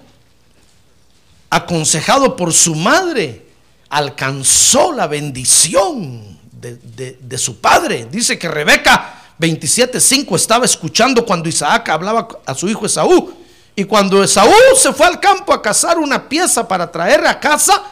[1.49, 3.47] aconsejado por su madre,
[3.89, 8.07] alcanzó la bendición de, su padre.
[8.11, 13.33] Dice que Rebeca 27.5 estaba escuchando cuando Isaac hablaba a su hijo Esaú.
[13.75, 17.83] Y cuando Esaú se fue al campo a cazar una pieza para traer a casa,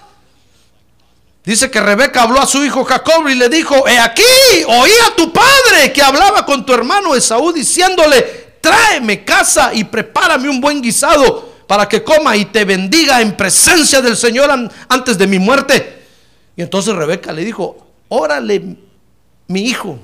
[1.47, 4.23] dice que Rebeca habló a su hijo Jacob y le dijo, he aquí,
[4.67, 10.49] oí a tu padre que hablaba con tu hermano Esaú diciéndole, tráeme casa y prepárame
[10.49, 14.51] un buen guisado para que coma y te bendiga en presencia del Señor
[14.89, 16.03] antes de mi muerte.
[16.57, 18.77] Y entonces Rebeca le dijo, órale,
[19.47, 19.99] mi hijo,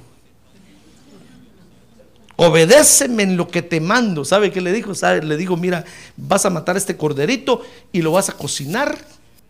[2.37, 4.25] obedéceme en lo que te mando.
[4.25, 4.95] ¿Sabe qué le dijo?
[4.95, 5.23] ¿Sabe?
[5.23, 5.85] Le dijo, mira,
[6.17, 8.97] vas a matar este corderito y lo vas a cocinar.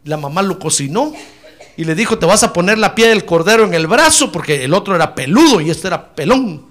[0.05, 1.13] La mamá lo cocinó
[1.77, 4.65] y le dijo, te vas a poner la piel del cordero en el brazo porque
[4.65, 6.67] el otro era peludo y este era pelón.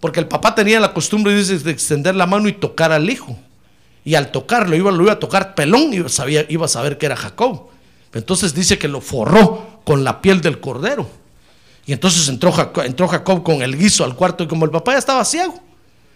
[0.00, 3.36] Porque el papá tenía la costumbre de extender la mano y tocar al hijo.
[4.04, 7.06] Y al tocarlo iba, lo iba a tocar pelón y sabía, iba a saber que
[7.06, 7.68] era Jacob.
[8.12, 11.06] Entonces dice que lo forró con la piel del cordero.
[11.86, 14.92] Y entonces entró Jacob, entró Jacob con el guiso al cuarto y como el papá
[14.92, 15.54] ya estaba ciego.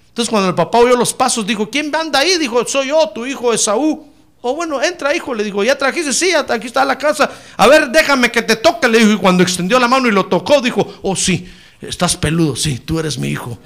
[0.09, 2.38] Entonces cuando el papá oyó los pasos, dijo, ¿quién anda ahí?
[2.38, 4.16] Dijo, soy yo, tu hijo Esaú.
[4.47, 7.29] O oh, bueno, entra hijo, le dijo, ya trajiste, sí, aquí está la casa.
[7.57, 9.11] A ver, déjame que te toque, le dijo.
[9.11, 13.01] Y cuando extendió la mano y lo tocó, dijo, oh sí, estás peludo, sí, tú
[13.01, 13.59] eres mi hijo.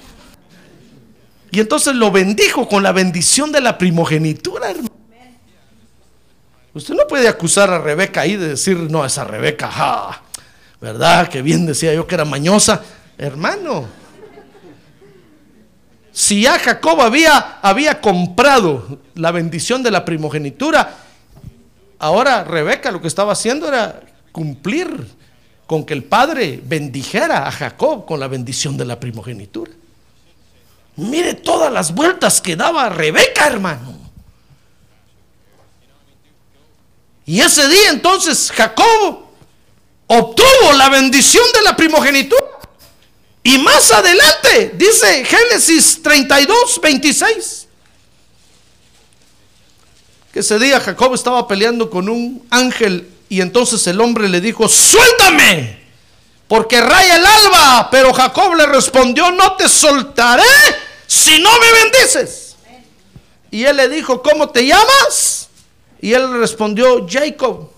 [1.51, 4.89] Y entonces lo bendijo con la bendición de la primogenitura, hermano.
[6.73, 10.23] Usted no puede acusar a Rebeca ahí de decir, no, esa Rebeca, ja,
[10.79, 11.27] ¿verdad?
[11.27, 12.81] Que bien decía yo que era mañosa.
[13.19, 13.85] Hermano,
[16.11, 20.97] si ya Jacob había, había comprado la bendición de la primogenitura,
[21.99, 25.07] ahora Rebeca lo que estaba haciendo era cumplir
[25.65, 29.71] con que el padre bendijera a Jacob con la bendición de la primogenitura.
[30.97, 33.97] Mire todas las vueltas que daba Rebeca, hermano.
[37.25, 39.27] Y ese día entonces Jacob
[40.07, 42.41] obtuvo la bendición de la primogenitura.
[43.43, 47.67] Y más adelante, dice Génesis 32, 26,
[50.31, 54.67] que ese día Jacob estaba peleando con un ángel y entonces el hombre le dijo,
[54.67, 55.79] suéltame,
[56.49, 57.89] porque raya el alba.
[57.89, 60.43] Pero Jacob le respondió, no te soltaré
[61.07, 62.57] si no me bendices.
[63.49, 65.47] Y él le dijo, ¿cómo te llamas?
[66.01, 67.70] Y él respondió, Jacob.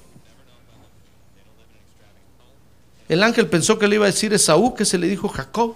[3.14, 5.76] El ángel pensó que le iba a decir Esaú, que se le dijo Jacob.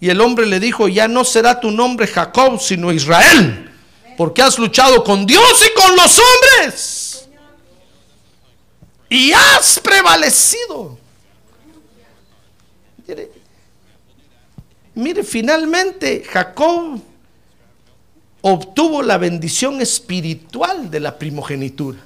[0.00, 3.70] Y el hombre le dijo, ya no será tu nombre Jacob, sino Israel,
[4.16, 7.28] porque has luchado con Dios y con los hombres.
[9.08, 10.98] Y has prevalecido.
[14.96, 17.00] Mire, finalmente Jacob
[18.40, 22.00] obtuvo la bendición espiritual de la primogenitura.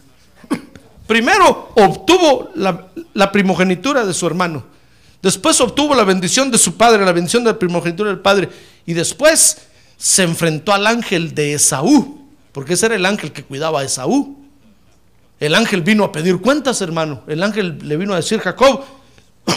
[1.06, 4.64] Primero obtuvo la, primogenitura de su hermano.
[5.22, 8.48] Después obtuvo la bendición de su padre, la bendición de la primogenitura del padre.
[8.84, 9.58] Y después
[9.96, 14.36] se enfrentó al ángel de Esaú, porque ese era el ángel que cuidaba a Esaú.
[15.38, 17.22] El ángel vino a pedir cuentas, hermano.
[17.26, 18.84] El ángel le vino a decir, Jacob,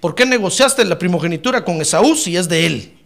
[0.00, 2.98] ¿por qué negociaste la primogenitura con Esaú si es de él?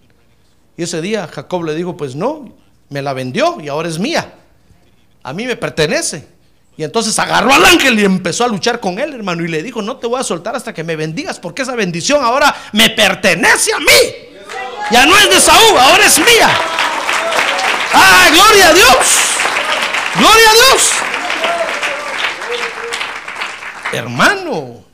[0.76, 2.54] Y ese día Jacob le dijo, pues no,
[2.88, 4.34] me la vendió y ahora es mía.
[5.22, 6.26] A mí me pertenece.
[6.76, 9.44] Y entonces agarró al ángel y empezó a luchar con él, hermano.
[9.44, 12.24] Y le dijo, no te voy a soltar hasta que me bendigas, porque esa bendición
[12.24, 14.30] ahora me pertenece a mí.
[14.90, 16.50] Ya no es de Saúl, ahora es mía.
[17.92, 18.96] Ah, gloria a Dios.
[20.16, 20.90] Gloria a Dios.
[23.92, 24.84] Hermano.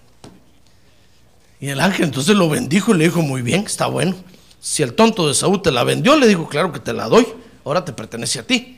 [1.61, 4.15] Y el ángel entonces lo bendijo y le dijo, muy bien, está bueno.
[4.61, 7.27] Si el tonto de Saúl te la vendió, le dijo, claro que te la doy,
[7.65, 8.76] ahora te pertenece a ti.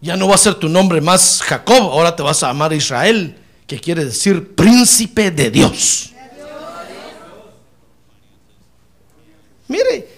[0.00, 3.36] Ya no va a ser tu nombre más Jacob, ahora te vas a llamar Israel,
[3.66, 6.12] que quiere decir príncipe de Dios.
[9.68, 10.08] Mire,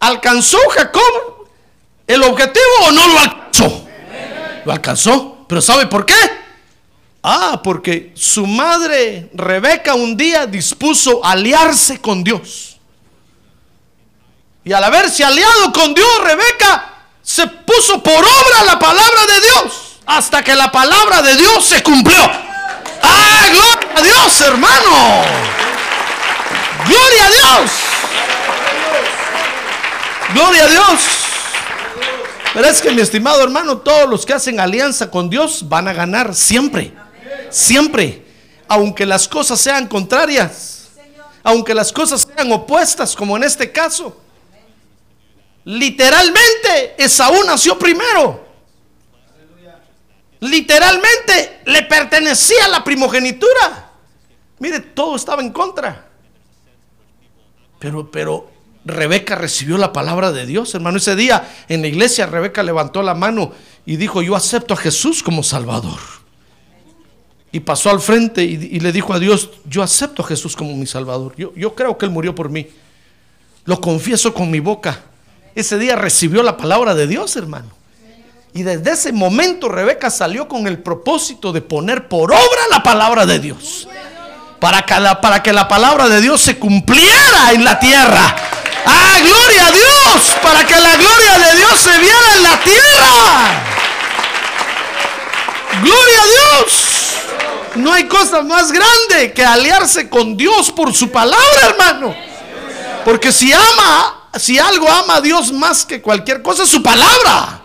[0.00, 1.48] ¿alcanzó Jacob
[2.06, 3.88] el objetivo o no lo alcanzó?
[4.64, 6.14] Lo alcanzó, pero ¿sabe por qué?
[7.22, 12.78] Ah, porque su madre Rebeca un día dispuso aliarse con Dios.
[14.64, 16.97] Y al haberse aliado con Dios, Rebeca
[17.38, 21.84] se puso por obra la palabra de Dios hasta que la palabra de Dios se
[21.84, 22.20] cumplió.
[22.20, 25.22] ¡Ah, gloria a Dios, hermano!
[26.84, 27.70] ¡Gloria a Dios!
[30.34, 31.00] ¡Gloria a Dios!
[32.54, 35.92] Pero es que mi estimado hermano, todos los que hacen alianza con Dios van a
[35.92, 36.92] ganar siempre.
[37.50, 38.26] Siempre.
[38.66, 40.88] Aunque las cosas sean contrarias.
[41.44, 44.16] Aunque las cosas sean opuestas, como en este caso.
[45.64, 48.46] Literalmente, Esaú nació primero.
[50.40, 53.92] Literalmente le pertenecía la primogenitura.
[54.60, 56.08] Mire, todo estaba en contra.
[57.78, 58.50] Pero, pero
[58.84, 60.98] Rebeca recibió la palabra de Dios, hermano.
[60.98, 63.52] Ese día en la iglesia Rebeca levantó la mano
[63.84, 65.98] y dijo, yo acepto a Jesús como Salvador.
[67.50, 70.76] Y pasó al frente y, y le dijo a Dios, yo acepto a Jesús como
[70.76, 71.34] mi Salvador.
[71.36, 72.68] Yo, yo creo que Él murió por mí.
[73.64, 75.04] Lo confieso con mi boca.
[75.58, 77.68] Ese día recibió la palabra de Dios, hermano.
[78.54, 83.26] Y desde ese momento Rebeca salió con el propósito de poner por obra la palabra
[83.26, 83.88] de Dios.
[84.60, 88.36] Para que la, para que la palabra de Dios se cumpliera en la tierra.
[88.86, 90.36] Ah, gloria a Dios.
[90.40, 93.62] Para que la gloria de Dios se viera en la tierra.
[95.82, 96.84] Gloria a Dios.
[97.74, 102.14] No hay cosa más grande que aliarse con Dios por su palabra, hermano.
[103.04, 107.62] Porque si ama, si algo ama a Dios más que cualquier cosa, es su palabra.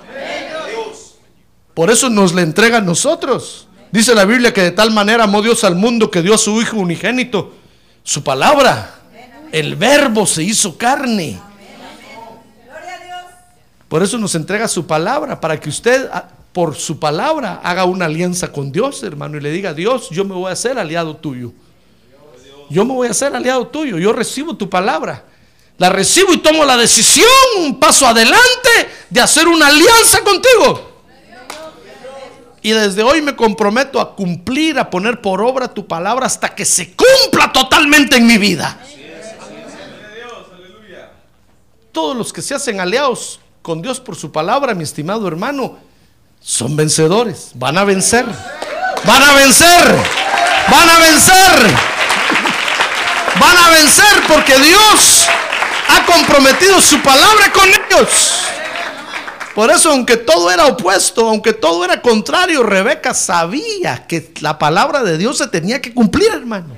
[1.73, 3.67] Por eso nos la entrega a nosotros.
[3.91, 6.61] Dice la Biblia que de tal manera amó Dios al mundo que dio a su
[6.61, 7.53] Hijo unigénito.
[8.03, 8.95] Su palabra.
[9.51, 11.39] El verbo se hizo carne.
[13.87, 18.05] Por eso nos entrega su palabra, para que usted ah, por su palabra haga una
[18.05, 21.51] alianza con Dios, hermano, y le diga, Dios, yo me voy a hacer aliado tuyo.
[22.71, 25.25] Yo me voy a hacer aliado tuyo, yo recibo tu palabra.
[25.83, 27.27] La recibo y tomo la decisión,
[27.57, 28.69] un paso adelante,
[29.09, 30.91] de hacer una alianza contigo.
[32.61, 36.63] Y desde hoy me comprometo a cumplir, a poner por obra tu palabra hasta que
[36.63, 38.79] se cumpla totalmente en mi vida.
[41.91, 45.79] Todos los que se hacen aliados con Dios por su palabra, mi estimado hermano,
[46.39, 47.51] son vencedores.
[47.55, 48.25] Van a vencer.
[49.03, 49.85] Van a vencer.
[50.69, 51.75] Van a vencer.
[53.37, 55.27] Van a vencer porque Dios
[55.87, 58.43] ha comprometido su palabra con ellos.
[59.55, 65.03] Por eso, aunque todo era opuesto, aunque todo era contrario, Rebeca sabía que la palabra
[65.03, 66.75] de Dios se tenía que cumplir, hermano.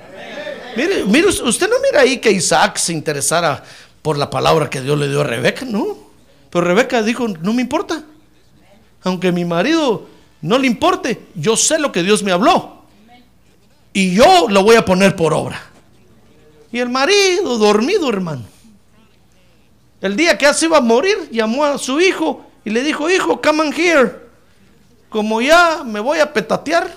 [0.76, 3.64] Mire, mire, usted no mira ahí que Isaac se interesara
[4.02, 5.98] por la palabra que Dios le dio a Rebeca, no.
[6.50, 8.04] Pero Rebeca dijo, no me importa.
[9.04, 10.08] Aunque mi marido
[10.42, 12.84] no le importe, yo sé lo que Dios me habló.
[13.94, 15.62] Y yo lo voy a poner por obra.
[16.74, 18.44] Y el marido, dormido, hermano.
[20.02, 23.42] El día que se iba a morir, llamó a su hijo y le dijo, hijo,
[23.42, 24.12] come on here.
[25.10, 26.94] Como ya me voy a petatear,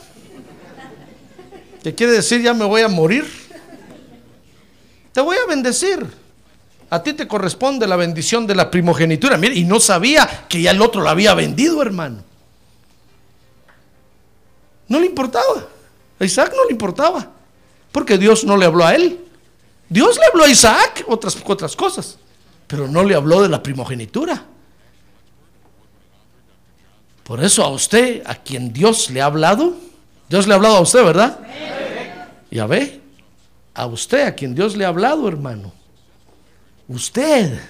[1.82, 3.24] que quiere decir ya me voy a morir,
[5.12, 6.06] te voy a bendecir.
[6.90, 9.36] A ti te corresponde la bendición de la primogenitura.
[9.36, 12.24] Mire, y no sabía que ya el otro lo había vendido, hermano.
[14.88, 15.66] No le importaba.
[16.18, 17.30] A Isaac no le importaba.
[17.92, 19.20] Porque Dios no le habló a él.
[19.88, 22.18] Dios le habló a Isaac otras, otras cosas.
[22.68, 24.44] Pero no le habló de la primogenitura.
[27.24, 29.74] Por eso a usted, a quien Dios le ha hablado,
[30.28, 31.40] Dios le ha hablado a usted, ¿verdad?
[32.50, 33.00] Ya ve,
[33.74, 35.72] a usted, a quien Dios le ha hablado, hermano,
[36.86, 37.60] usted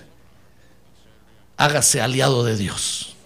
[1.57, 3.17] hágase aliado de Dios.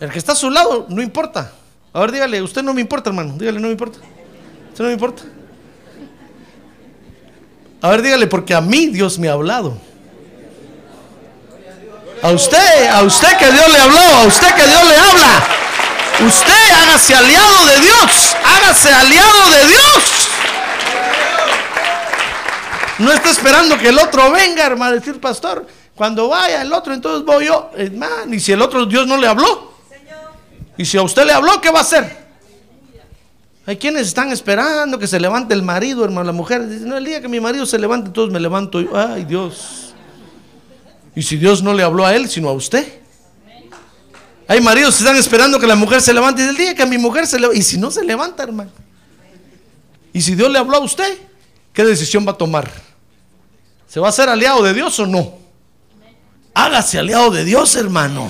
[0.00, 1.52] El que está a su lado, no importa.
[1.92, 3.34] A ver, dígale, usted no me importa, hermano.
[3.38, 4.00] Dígale, no me importa.
[4.70, 5.22] Usted no me importa.
[7.80, 9.78] A ver, dígale, porque a mí Dios me ha hablado.
[12.24, 15.46] A usted, a usted que Dios le habló, a usted que Dios le habla.
[16.26, 18.36] Usted hágase aliado de Dios.
[18.42, 20.28] Hágase aliado de Dios.
[22.98, 27.26] No está esperando que el otro venga, hermano, decir, pastor, cuando vaya el otro, entonces
[27.26, 27.70] voy yo.
[27.76, 29.74] Hermano, y si el otro Dios no le habló.
[30.78, 32.24] Y si a usted le habló, ¿qué va a hacer?
[33.66, 36.24] Hay quienes están esperando que se levante el marido, hermano.
[36.24, 38.80] La mujer dice, no, el día que mi marido se levante, entonces me levanto.
[38.80, 38.96] yo.
[38.96, 39.93] Ay, Dios.
[41.16, 43.00] Y si Dios no le habló a él, sino a usted.
[44.46, 46.42] Hay maridos que están esperando que la mujer se levante.
[46.42, 47.58] Y el día que mi mujer se levanta.
[47.58, 48.70] Y si no se levanta, hermano.
[50.12, 51.18] Y si Dios le habló a usted,
[51.72, 52.70] ¿qué decisión va a tomar?
[53.88, 55.38] ¿Se va a hacer aliado de Dios o no?
[56.54, 58.28] Hágase aliado de Dios, hermano.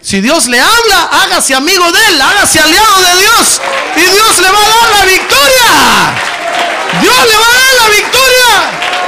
[0.00, 3.60] Si Dios le habla, hágase amigo de él, hágase aliado de Dios.
[3.96, 5.68] Y Dios le va a dar la victoria.
[7.02, 9.07] Dios le va a dar la victoria.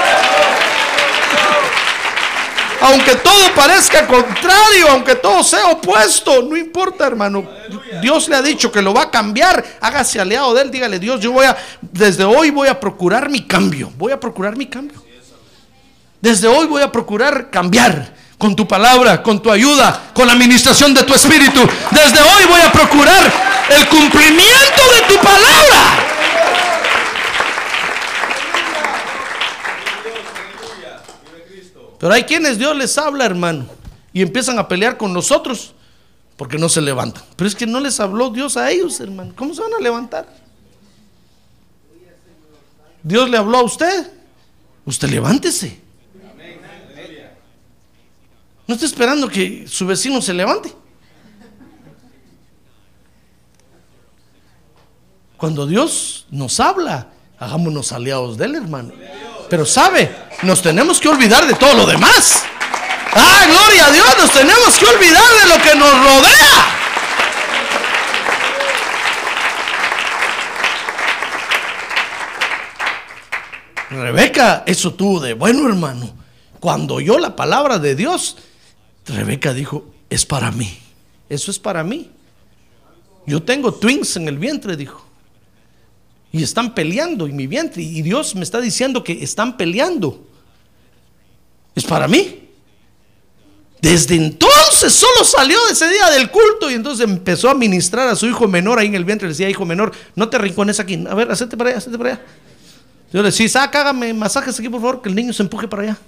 [2.83, 7.47] Aunque todo parezca contrario, aunque todo sea opuesto, no importa, hermano.
[8.01, 9.65] Dios le ha dicho que lo va a cambiar.
[9.81, 10.71] Hágase aliado de él.
[10.71, 13.93] Dígale, Dios, yo voy a, desde hoy voy a procurar mi cambio.
[13.97, 15.03] Voy a procurar mi cambio.
[16.21, 20.95] Desde hoy voy a procurar cambiar con tu palabra, con tu ayuda, con la administración
[20.95, 21.61] de tu espíritu.
[21.91, 23.31] Desde hoy voy a procurar
[23.69, 26.10] el cumplimiento de tu palabra.
[32.01, 33.67] Pero hay quienes Dios les habla, hermano,
[34.11, 35.75] y empiezan a pelear con nosotros
[36.39, 37.23] porque no se levantan.
[37.37, 39.35] Pero es que no les habló Dios a ellos, hermano.
[39.37, 40.27] ¿Cómo se van a levantar?
[43.03, 44.11] Dios le habló a usted.
[44.87, 45.79] Usted levántese.
[48.67, 50.73] No está esperando que su vecino se levante.
[55.37, 58.93] Cuando Dios nos habla, hagámonos aliados de él, hermano.
[59.51, 62.45] Pero sabe, nos tenemos que olvidar de todo lo demás.
[63.13, 66.77] Ah, gloria a Dios, nos tenemos que olvidar de lo que nos rodea.
[73.91, 76.09] Rebeca, eso tuvo de bueno, hermano.
[76.61, 78.37] Cuando oyó la palabra de Dios,
[79.07, 80.79] Rebeca dijo, es para mí.
[81.29, 82.11] Eso es para mí.
[83.27, 85.05] Yo tengo twins en el vientre, dijo.
[86.33, 87.83] Y están peleando en mi vientre.
[87.83, 90.30] Y Dios me está diciendo que están peleando.
[91.75, 92.49] Es para mí.
[93.81, 98.17] Desde entonces solo salió de ese día del culto y entonces empezó a ministrar a
[98.17, 99.27] su hijo menor ahí en el vientre.
[99.27, 101.03] Le decía, hijo menor, no te rincones aquí.
[101.09, 102.21] A ver, hacete para allá, para.
[103.13, 105.83] Yo le decía, saca, hágame masajes aquí, por favor, que el niño se empuje para
[105.85, 105.99] allá.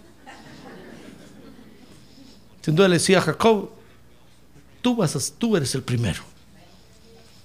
[2.60, 3.70] Sin duda le decía a Jacob,
[4.82, 6.22] tú, vas a, tú eres el primero.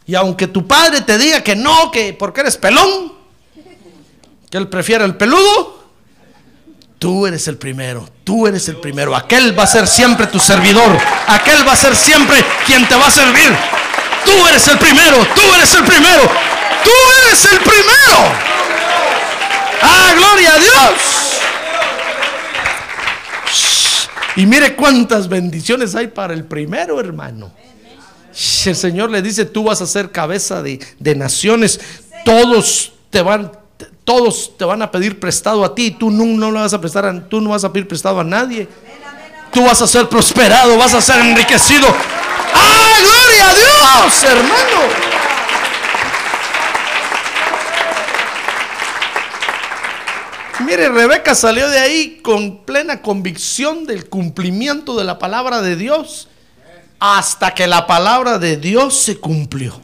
[0.06, 3.14] Y aunque tu padre te diga que no, que porque eres pelón,
[4.50, 5.77] que él prefiere el peludo,
[7.00, 9.16] tú eres el primero, tú eres el primero.
[9.16, 13.08] Aquel va a ser siempre tu servidor, aquel va a ser siempre quien te va
[13.08, 13.56] a servir.
[14.26, 16.22] Tú eres el primero, tú eres el primero,
[16.84, 16.92] tú
[17.28, 18.58] eres el primero.
[19.82, 21.18] Ah, gloria a Dios.
[24.36, 27.52] Y mire cuántas bendiciones hay para el primero, hermano.
[28.66, 31.80] El Señor le dice, tú vas a ser cabeza de, de naciones.
[32.24, 33.52] Todos te van,
[34.08, 35.92] todos te van a pedir prestado a ti.
[35.92, 38.24] Tú no, no lo vas a prestar, a, tú no vas a pedir prestado a
[38.24, 38.66] nadie.
[39.52, 41.86] Tú vas a ser prosperado, vas a ser enriquecido.
[42.54, 45.18] ¡Ah, gloria a Dios, hermano!
[50.66, 56.30] Mire, Rebeca salió de ahí con plena convicción del cumplimiento de la palabra de Dios
[57.00, 59.82] hasta que la palabra de Dios se cumplió.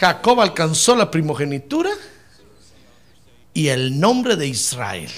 [0.00, 1.90] Jacob alcanzó la primogenitura
[3.58, 5.10] y el nombre de Israel.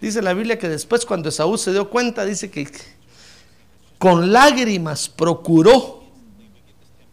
[0.00, 2.66] Dice la Biblia que después cuando Esaú se dio cuenta, dice que
[3.96, 6.02] con lágrimas procuró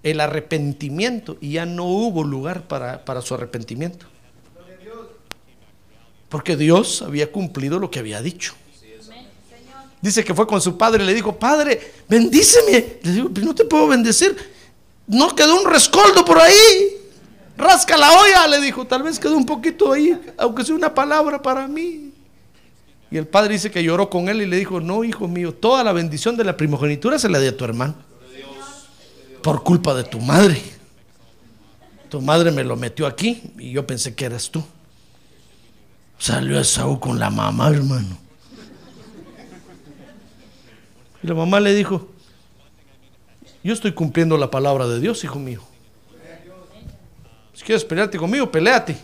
[0.01, 4.07] el arrepentimiento y ya no hubo lugar para, para su arrepentimiento.
[6.27, 8.55] Porque Dios había cumplido lo que había dicho.
[10.01, 12.97] Dice que fue con su padre y le dijo, padre, bendíceme.
[13.03, 14.35] Le digo, no te puedo bendecir.
[15.05, 16.98] No quedó un rescoldo por ahí.
[17.59, 21.41] Rasca la olla, le dijo, tal vez quedó un poquito ahí, aunque sea una palabra
[21.41, 22.13] para mí.
[23.11, 25.83] Y el padre dice que lloró con él y le dijo, no, hijo mío, toda
[25.83, 27.95] la bendición de la primogenitura se la dio a tu hermano.
[29.43, 30.61] Por culpa de tu madre.
[32.07, 34.63] Tu madre me lo metió aquí y yo pensé que eras tú.
[36.17, 38.17] Salió Esaú con la mamá, hermano.
[41.21, 42.07] Y la mamá le dijo,
[43.65, 45.61] yo estoy cumpliendo la palabra de Dios, hijo mío.
[47.59, 48.95] Si quieres pelearte conmigo, peleate.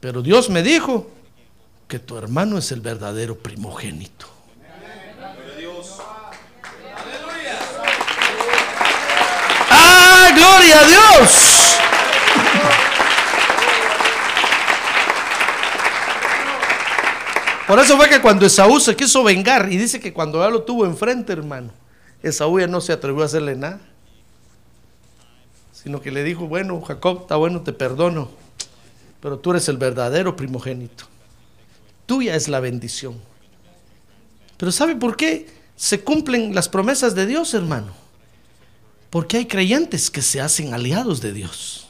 [0.00, 1.08] Pero Dios me dijo
[1.86, 4.26] que tu hermano es el verdadero primogénito.
[9.70, 11.78] ¡Ah, gloria a Dios!
[17.68, 20.64] Por eso fue que cuando Esaú se quiso vengar, y dice que cuando ya lo
[20.64, 21.70] tuvo enfrente, hermano,
[22.24, 23.78] Esaú ya no se atrevió a hacerle nada.
[25.84, 28.30] Sino que le dijo, bueno, Jacob, está bueno, te perdono,
[29.20, 31.04] pero tú eres el verdadero primogénito.
[32.06, 33.20] Tuya es la bendición.
[34.56, 37.92] Pero ¿sabe por qué se cumplen las promesas de Dios, hermano?
[39.10, 41.86] Porque hay creyentes que se hacen aliados de Dios.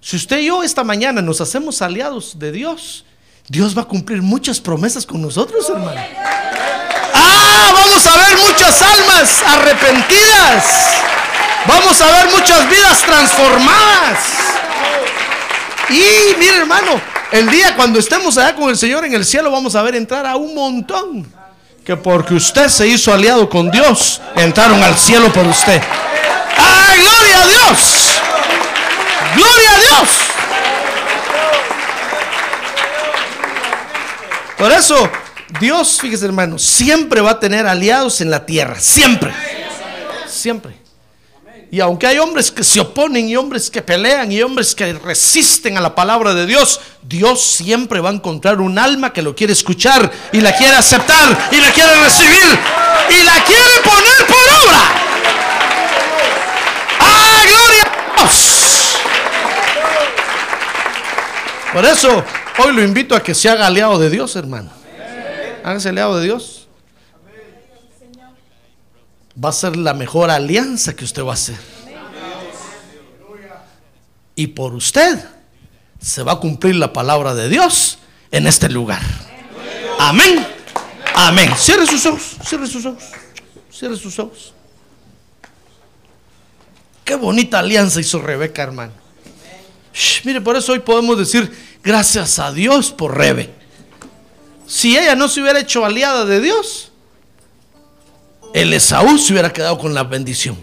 [0.00, 3.04] Si usted y yo esta mañana nos hacemos aliados de Dios,
[3.48, 6.00] Dios va a cumplir muchas promesas con nosotros, hermano.
[7.14, 11.21] Ah, vamos a ver muchas almas arrepentidas.
[11.66, 14.18] Vamos a ver muchas vidas transformadas.
[15.88, 17.00] Y mire, hermano,
[17.30, 20.26] el día cuando estemos allá con el Señor en el cielo, vamos a ver entrar
[20.26, 21.32] a un montón.
[21.84, 25.80] Que porque usted se hizo aliado con Dios, entraron al cielo por usted.
[26.56, 28.20] ¡Ay, gloria a Dios!
[29.34, 30.08] ¡Gloria a Dios!
[34.56, 35.10] Por eso,
[35.58, 38.78] Dios, fíjese hermano, siempre va a tener aliados en la tierra.
[38.78, 39.34] Siempre.
[40.28, 40.82] Siempre.
[41.72, 45.78] Y aunque hay hombres que se oponen y hombres que pelean y hombres que resisten
[45.78, 49.54] a la palabra de Dios, Dios siempre va a encontrar un alma que lo quiere
[49.54, 52.58] escuchar y la quiere aceptar y la quiere recibir
[53.08, 54.80] y la quiere poner por obra.
[57.00, 58.98] ¡Ah, gloria a Dios!
[61.72, 62.22] Por eso,
[62.58, 64.68] hoy lo invito a que se haga aliado de Dios, hermano.
[65.64, 66.61] Hágase aliado de Dios
[69.42, 71.56] va a ser la mejor alianza que usted va a hacer.
[74.34, 75.24] Y por usted
[76.00, 77.98] se va a cumplir la palabra de Dios
[78.30, 79.02] en este lugar.
[79.98, 80.46] Amén.
[81.14, 81.50] Amén.
[81.56, 83.04] Cierre sus ojos, cierre sus ojos,
[83.70, 84.54] cierre sus ojos.
[87.04, 88.92] Qué bonita alianza hizo Rebeca, hermano.
[90.24, 91.50] mire, por eso hoy podemos decir
[91.82, 93.52] gracias a Dios por Rebe.
[94.66, 96.91] Si ella no se hubiera hecho aliada de Dios,
[98.52, 100.56] el Esaú se hubiera quedado con la bendición.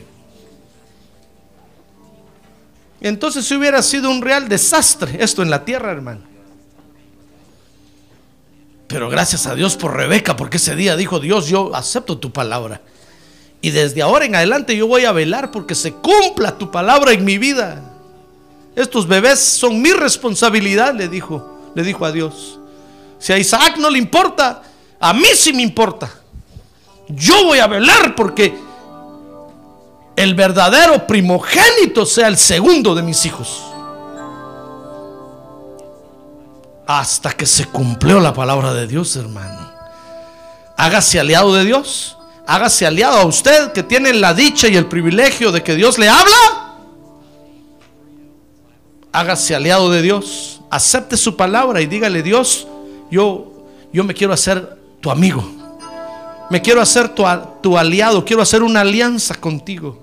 [3.02, 6.22] Entonces hubiera sido un real desastre esto en la tierra, hermano.
[8.88, 12.82] Pero gracias a Dios por Rebeca, porque ese día dijo Dios, yo acepto tu palabra.
[13.62, 17.24] Y desde ahora en adelante yo voy a velar porque se cumpla tu palabra en
[17.24, 17.84] mi vida.
[18.76, 22.60] Estos bebés son mi responsabilidad, le dijo, le dijo a Dios.
[23.20, 24.64] Si a Isaac no le importa,
[25.00, 26.19] a mí sí me importa.
[27.10, 28.56] Yo voy a velar porque
[30.16, 33.64] el verdadero primogénito sea el segundo de mis hijos.
[36.86, 39.72] Hasta que se cumplió la palabra de Dios, hermano.
[40.78, 42.18] Hágase aliado de Dios.
[42.46, 46.10] Hágase aliado a usted que tiene la dicha y el privilegio de que Dios le
[46.10, 46.78] habla.
[49.12, 50.62] Hágase aliado de Dios.
[50.70, 52.68] Acepte su palabra y dígale, Dios,
[53.10, 55.59] yo, yo me quiero hacer tu amigo.
[56.50, 60.00] Me quiero hacer tu, aliado, quiero hacer una alianza contigo.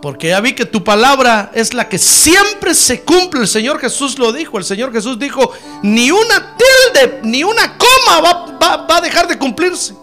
[0.00, 3.40] Porque ya vi que tu palabra es la que siempre se cumple.
[3.40, 4.58] El Señor Jesús lo dijo.
[4.58, 9.94] El Señor Jesús dijo, ni una tilde, ni una coma va, a dejar de cumplirse.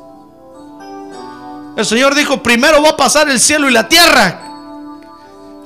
[1.75, 4.41] El Señor dijo, primero va a pasar el cielo y la tierra.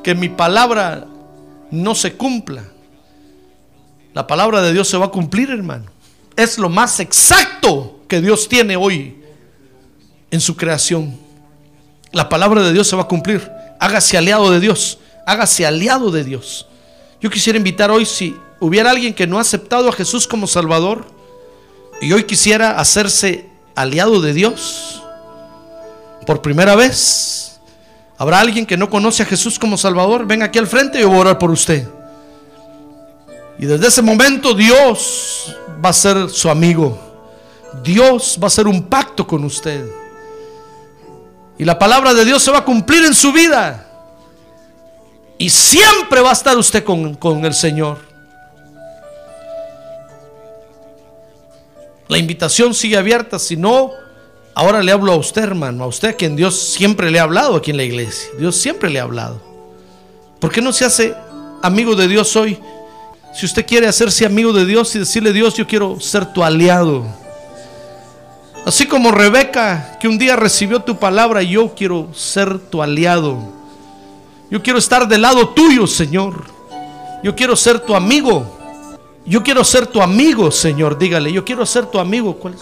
[0.03, 1.05] Que mi palabra
[1.71, 2.63] no se cumpla.
[4.13, 5.92] La palabra de Dios se va a cumplir, hermano
[6.35, 9.15] es lo más exacto que Dios tiene hoy
[10.31, 11.17] en su creación.
[12.11, 13.49] La palabra de Dios se va a cumplir.
[13.79, 14.99] Hágase aliado de Dios.
[15.25, 16.67] Hágase aliado de Dios.
[17.21, 21.05] Yo quisiera invitar hoy, si hubiera alguien que no ha aceptado a Jesús como Salvador
[22.01, 25.01] y hoy quisiera hacerse aliado de Dios
[26.25, 27.59] por primera vez,
[28.17, 31.09] habrá alguien que no conoce a Jesús como Salvador, ven aquí al frente y yo
[31.09, 31.87] voy a orar por usted.
[33.57, 36.97] Y desde ese momento Dios va a ser su amigo.
[37.83, 39.89] Dios va a hacer un pacto con usted.
[41.57, 43.87] Y la palabra de Dios se va a cumplir en su vida.
[45.37, 47.99] Y siempre va a estar usted con, con el Señor.
[52.07, 53.39] La invitación sigue abierta.
[53.39, 53.91] Si no,
[54.53, 55.83] ahora le hablo a usted, hermano.
[55.83, 58.29] A usted a quien Dios siempre le ha hablado aquí en la iglesia.
[58.37, 59.41] Dios siempre le ha hablado.
[60.39, 61.15] ¿Por qué no se hace
[61.61, 62.59] amigo de Dios hoy?
[63.33, 67.05] Si usted quiere hacerse amigo de Dios y decirle, Dios, yo quiero ser tu aliado.
[68.65, 73.37] Así como Rebeca, que un día recibió tu palabra, yo quiero ser tu aliado.
[74.49, 76.45] Yo quiero estar del lado tuyo, Señor.
[77.23, 78.45] Yo quiero ser tu amigo.
[79.25, 80.97] Yo quiero ser tu amigo, Señor.
[80.97, 82.35] Dígale, yo quiero ser tu amigo.
[82.35, 82.61] ¿Cuál es